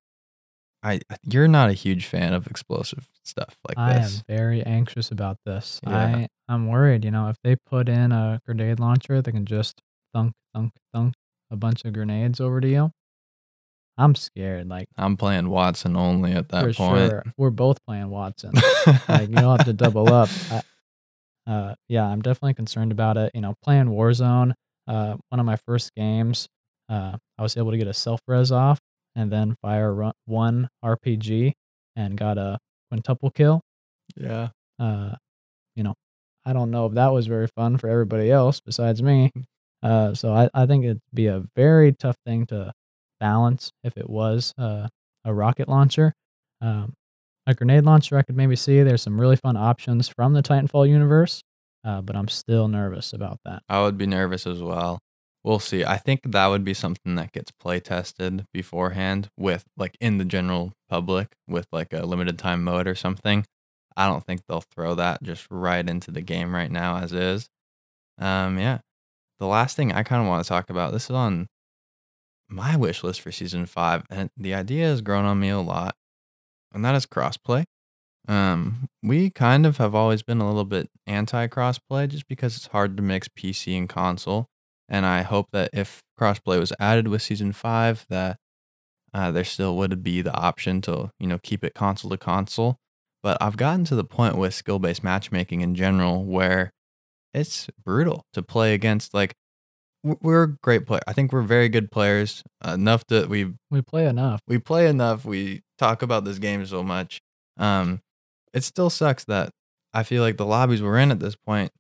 [0.83, 4.23] I you're not a huge fan of explosive stuff like this.
[4.29, 5.81] I am very anxious about this.
[5.87, 5.97] Yeah.
[5.97, 7.05] I I'm worried.
[7.05, 9.81] You know, if they put in a grenade launcher they can just
[10.13, 11.15] thunk thunk thunk
[11.51, 12.91] a bunch of grenades over to you,
[13.97, 14.69] I'm scared.
[14.69, 17.11] Like I'm playing Wattson only at that for point.
[17.11, 18.55] sure, we're both playing Wattson.
[19.09, 20.29] like you'll have to double up.
[20.51, 20.63] I,
[21.51, 23.33] uh, yeah, I'm definitely concerned about it.
[23.35, 24.55] You know, playing Warzone,
[24.87, 26.49] uh, one of my first games,
[26.89, 28.79] uh, I was able to get a self res off
[29.15, 31.53] and then fire ru- one RPG
[31.97, 32.59] and got a
[32.91, 33.61] quintuple kill.
[34.17, 34.49] yeah.
[34.79, 35.15] Uh,
[35.77, 35.95] you know,
[36.45, 39.31] I don't know if that was very fun for everybody else besides me.
[39.83, 42.73] Uh, so I, I think it'd be a very tough thing to
[43.21, 44.89] balance if it was uh,
[45.25, 46.13] a rocket launcher.
[46.61, 46.95] Um,
[47.47, 50.89] a grenade launcher, I could maybe see there's some really fun options from the Titanfall
[50.89, 51.43] universe,
[51.85, 53.63] uh, but I'm still nervous about that.
[53.69, 55.01] I would be nervous as well.
[55.45, 55.85] We'll see.
[55.85, 60.25] I think that would be something that gets play tested beforehand with like in the
[60.25, 63.45] general public with like a limited time mode or something.
[63.97, 67.49] I don't think they'll throw that just right into the game right now as is.
[68.19, 68.79] Um yeah.
[69.41, 71.49] The last thing I kind of want to talk about, this is on
[72.49, 75.97] my wish list for season 5 and the idea has grown on me a lot.
[76.73, 77.65] And that is crossplay.
[78.29, 82.69] Um, we kind of have always been a little bit anti crossplay just because it's
[82.69, 84.47] hard to mix PC and console.
[84.89, 88.39] And I hope that if crossplay was added with season five, that
[89.15, 92.79] uh, there still would be the option to you know keep it console to console.
[93.23, 96.73] But I've gotten to the point with skill based matchmaking in general where
[97.35, 99.35] it's brutal to play against like
[100.05, 101.01] we're great player.
[101.07, 104.41] I think we're very good players enough that we We play enough.
[104.49, 105.25] we play enough.
[105.25, 107.21] We talk about this game so much.
[107.57, 108.01] Um,
[108.53, 109.51] it still sucks that
[109.93, 111.71] I feel like the lobbies we're in at this point,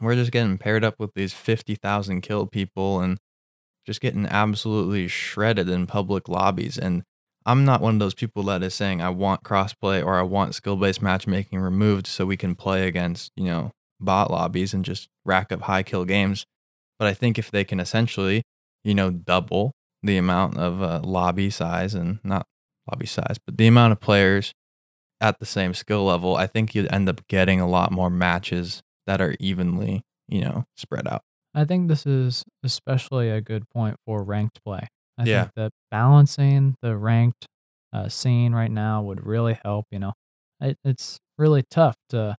[0.00, 3.18] we're just getting paired up with these fifty thousand kill people and
[3.86, 6.76] just getting absolutely shredded in public lobbies.
[6.78, 7.02] And
[7.46, 10.54] I'm not one of those people that is saying I want crossplay or I want
[10.54, 15.08] skill based matchmaking removed so we can play against you know bot lobbies and just
[15.24, 16.44] rack up high kill games.
[16.98, 18.42] But I think if they can essentially,
[18.84, 19.72] you know, double
[20.02, 22.46] the amount of uh, lobby size and not
[22.90, 24.52] lobby size, but the amount of players
[25.20, 28.82] at the same skill level, I think you'd end up getting a lot more matches
[29.06, 31.22] that are evenly, you know, spread out.
[31.54, 34.86] I think this is especially a good point for ranked play.
[35.18, 35.42] I Yeah.
[35.44, 37.46] think that balancing the ranked
[37.92, 39.86] uh, scene right now would really help.
[39.90, 40.12] You know,
[40.60, 42.36] it, it's really tough to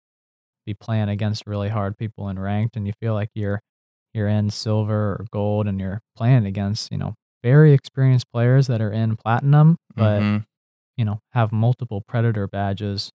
[0.66, 3.60] be playing against really hard people in ranked, and you feel like you're
[4.14, 8.80] you're in silver or gold, and you're playing against you know very experienced players that
[8.80, 10.46] are in platinum, but Mhm.
[10.98, 13.10] You know have multiple predator badges.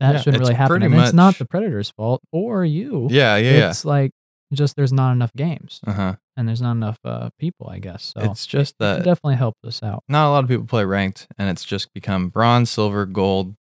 [0.00, 0.82] That Yeah, shouldn't really happen.
[0.82, 3.08] And it's not the predator's fault or you.
[3.10, 3.70] yeah, yeah, yeah.
[3.70, 4.12] It's like
[4.52, 6.16] just there's not enough games Uh huh.
[6.36, 8.12] and there's not enough uh, people, I guess.
[8.16, 10.02] So It's just it that definitely helped us out.
[10.08, 13.54] not a lot of people play ranked and it's just become bronze, silver, gold.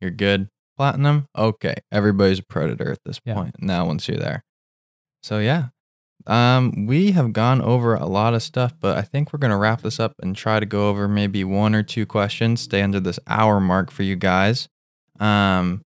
[0.00, 0.48] You're good.
[0.78, 1.74] Platinum, okay.
[1.92, 3.34] Everybody's a predator at this Yeah.
[3.34, 4.44] point now once you're there.
[5.22, 5.68] So yeah.
[6.26, 9.56] Um we have gone over a lot of stuff, but I think we're going to
[9.56, 13.00] wrap this up and try to go over maybe one or two questions, stay under
[13.00, 14.68] this hour mark for you guys.
[15.18, 15.82] Um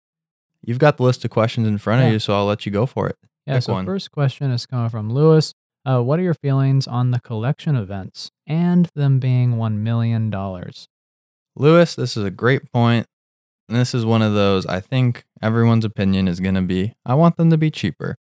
[0.63, 2.07] you've got the list of questions in front Yeah.
[2.09, 3.17] of you, so I'll let you go for it.
[3.47, 3.55] Yeah.
[3.55, 3.85] Pick so one.
[3.85, 5.55] first question is coming from Lewis.
[5.85, 10.87] Uh, what are your feelings on the collection events and them being one million dollars?
[11.57, 13.07] Lewis, this is a great point.
[13.69, 17.15] And this is one of those, I think everyone's opinion is going to be I
[17.15, 18.17] want them to be cheaper.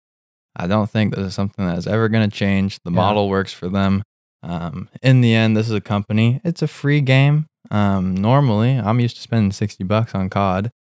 [0.56, 2.80] I don't think this is something that is ever going to change.
[2.84, 2.96] The Yeah.
[2.96, 4.04] model works for them.
[4.44, 7.46] Um, in the end, this is a company, it's a free game.
[7.70, 10.72] Um, normally, I'm used to spending 60 bucks on COD.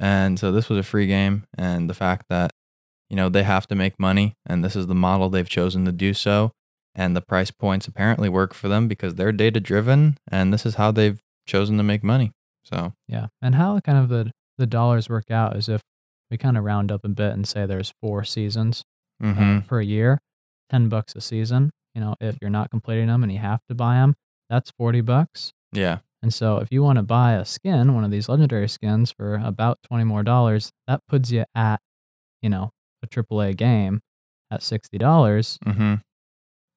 [0.00, 1.44] And so this was a free game.
[1.56, 2.50] And the fact that,
[3.08, 5.92] you know, they have to make money and this is the model they've chosen to
[5.92, 6.50] do so.
[6.96, 10.76] And the price points apparently work for them because they're data driven and this is
[10.76, 12.32] how they've chosen to make money.
[12.64, 13.26] So Yeah.
[13.42, 15.80] And how kind of the the dollars work out is if
[16.30, 18.82] we kind of round up a bit and say there's four seasons
[19.22, 19.66] uh, mhm.
[19.66, 20.20] per year,
[20.70, 21.70] ten bucks a season.
[21.94, 24.14] You know, if you're not completing them and you have to buy them,
[24.50, 25.52] that's forty bucks.
[25.72, 29.12] yeah, And so if you want to buy a skin, one of these legendary skins
[29.12, 31.80] for about 20 more dollars, that puts you at,
[32.42, 32.70] you know,
[33.02, 34.00] a AAA game
[34.50, 35.58] at $60.
[35.64, 35.94] hmm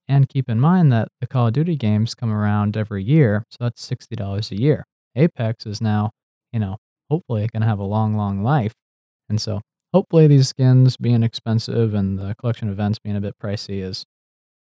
[0.07, 3.57] And keep in mind that the Call of Duty games come around every year, so
[3.61, 4.85] that's $60 a year.
[5.15, 6.11] Apex is now,
[6.53, 6.77] you know,
[7.09, 8.73] hopefully going to have a long, long life.
[9.29, 9.61] And so
[9.97, 14.05] hopefully these skins being expensive and the collection events being a bit pricey is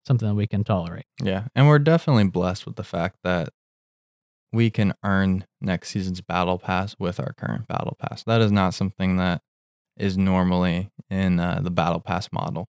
[0.03, 1.05] something that we can tolerate.
[1.23, 1.43] yeah.
[1.53, 3.49] And we're definitely blessed with the fact that
[4.51, 8.23] we can earn next season's battle pass with our current battle pass.
[8.23, 9.43] That is not something that
[9.95, 12.65] is normally in uh, the battle pass model.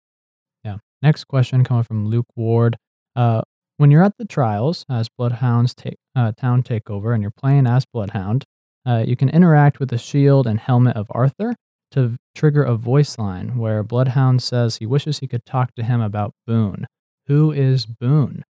[0.64, 0.78] Yeah.
[1.02, 2.78] Next question coming from Luke Ward.
[3.14, 3.42] Uh,
[3.76, 7.84] when you're at the trials as Bloodhound's take, uh, town takeover and you're playing as
[7.84, 8.46] Bloodhound,
[8.86, 11.54] uh, you can interact with the shield and helmet of Arthur
[11.92, 16.02] to trigger a voice line where Bloodhound says he wishes he could talk to him
[16.02, 16.88] about Boone.
[17.28, 18.44] Who is Boone?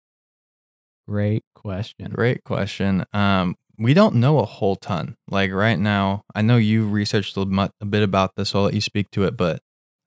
[1.07, 2.11] Great question.
[2.11, 3.05] Great question.
[3.13, 5.15] Um, we don't know a whole ton.
[5.29, 7.45] Like right now, I know you researched a,
[7.85, 9.37] bit about this, so I'll let you speak to it.
[9.37, 9.61] But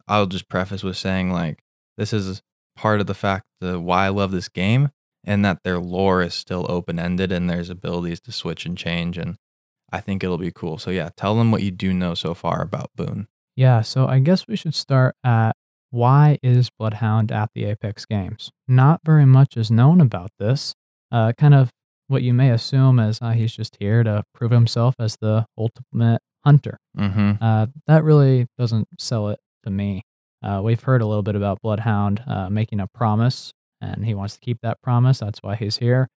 [0.07, 1.61] I'll just preface with saying like
[1.97, 2.43] this is
[2.77, 4.91] part of the fact the why I love this game,
[5.25, 9.19] and that their lore is still open ended, and there's abilities to switch and change,
[9.19, 9.37] and
[9.91, 10.79] I think it'll be cool.
[10.79, 13.29] So yeah, tell them what you do know so far about Boone.
[13.57, 15.53] Yeah, so I guess we should start at
[15.91, 18.53] why is Bloodhound at the Apex Games?
[18.67, 20.75] Not very much is known about this.
[21.11, 21.71] Uh, kind of
[22.09, 26.21] what you may assume is uh, he's just here to prove himself as the ultimate
[26.45, 26.79] hunter.
[26.97, 27.33] Mm-hmm.
[27.43, 30.03] Uh, that really doesn't sell it to me.
[30.43, 34.35] Uh, we've heard a little bit about Bloodhound uh, making a promise, and he wants
[34.35, 35.19] to keep that promise.
[35.19, 36.09] That's why he's here.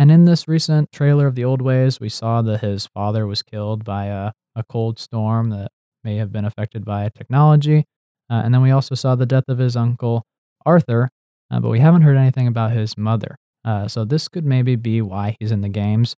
[0.00, 3.42] And in this recent trailer of the Old Ways, we saw that his father was
[3.42, 5.72] killed by a, a cold storm that
[6.02, 7.84] may have been affected by technology.
[8.30, 10.24] Uh, and then we also saw the death of his uncle,
[10.64, 11.10] Arthur,
[11.50, 13.36] uh, but we haven't heard anything about his mother.
[13.62, 16.16] Uh, so this could maybe be why he's in the games.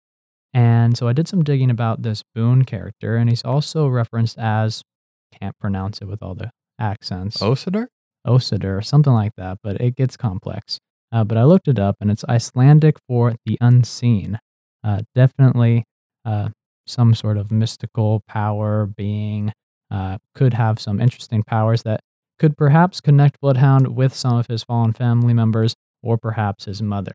[0.53, 4.83] And so I did some digging about this Boone character, and he's also referenced as
[5.41, 7.39] can't pronounce it with all the accents.
[7.39, 7.87] Osidar?
[8.27, 10.81] Osidar, something like that, but it gets complex.
[11.13, 14.39] Uh, but I looked it up, and it's Icelandic for the unseen.
[14.85, 15.85] Uh, definitely
[16.25, 16.51] uh,
[16.87, 19.53] some sort of mystical power being.
[19.91, 22.01] Uh, could have some interesting powers that
[22.39, 27.15] could perhaps connect Bloodhound with some of his fallen family members, or perhaps his mother.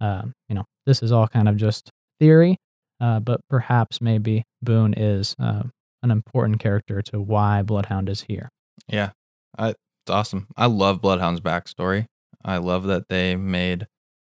[0.00, 2.56] Um, you know, this is all kind of just theory,
[3.00, 5.64] uh, but perhaps maybe Boone is uh,
[6.04, 8.48] an important character to why Bloodhound is here.
[8.86, 9.10] Yeah,
[9.58, 10.46] I, it's awesome.
[10.56, 12.06] I love Bloodhound's backstory.
[12.44, 13.86] I love that they made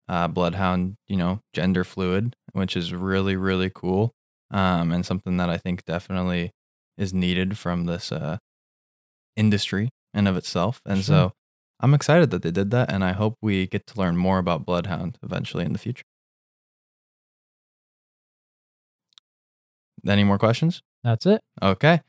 [0.09, 4.15] uh, Bloodhound, you know, gender fluid, which is really, really cool.
[4.51, 6.53] Um, and something that I think definitely
[6.97, 8.39] is needed from this uh,
[9.37, 10.81] industry and of itself.
[10.85, 11.31] And Sure.
[11.31, 11.33] so
[11.81, 12.93] I'm excited that they did that.
[12.93, 16.05] And I hope we get to learn more about Bloodhound eventually in the future.
[20.07, 20.83] Any more questions?
[21.03, 21.41] That's it.
[21.63, 22.01] Okay.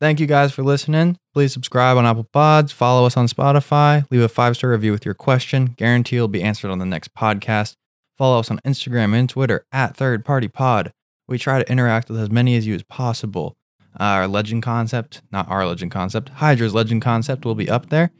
[0.00, 1.18] Thank you guys for listening.
[1.34, 5.04] Please subscribe on Apple Pods, follow us on Spotify, leave a five star review with
[5.04, 5.74] your question.
[5.76, 7.74] Guarantee it'll be answered on the next podcast.
[8.16, 10.92] Follow us on Instagram and Twitter at Third Party Pod.
[11.28, 13.56] We try to interact with as many of you as possible.
[13.98, 18.10] Our legend concept, not our legend concept, Hydra's legend concept will be up there.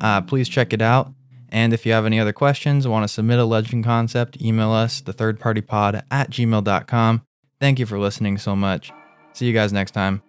[0.00, 1.12] Uh, please check it out.
[1.50, 5.00] And if you have any other questions want to submit a legend concept, email us,
[5.00, 7.22] the third party pod at gmail.com.
[7.60, 8.92] Thank you for listening so much.
[9.32, 10.22] See you guys next time.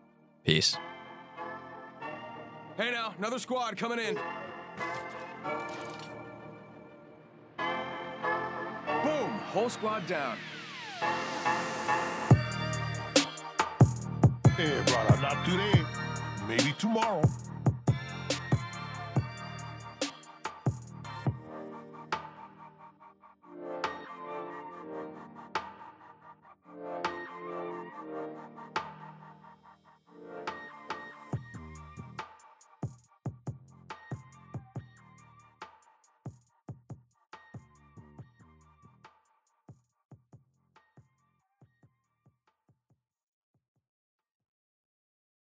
[0.46, 0.78] Peace.
[3.20, 4.16] Another squad coming in.
[9.04, 10.38] Boom, whole squad down.
[14.56, 15.86] Hey, brother, not today.
[16.48, 17.22] Maybe tomorrow.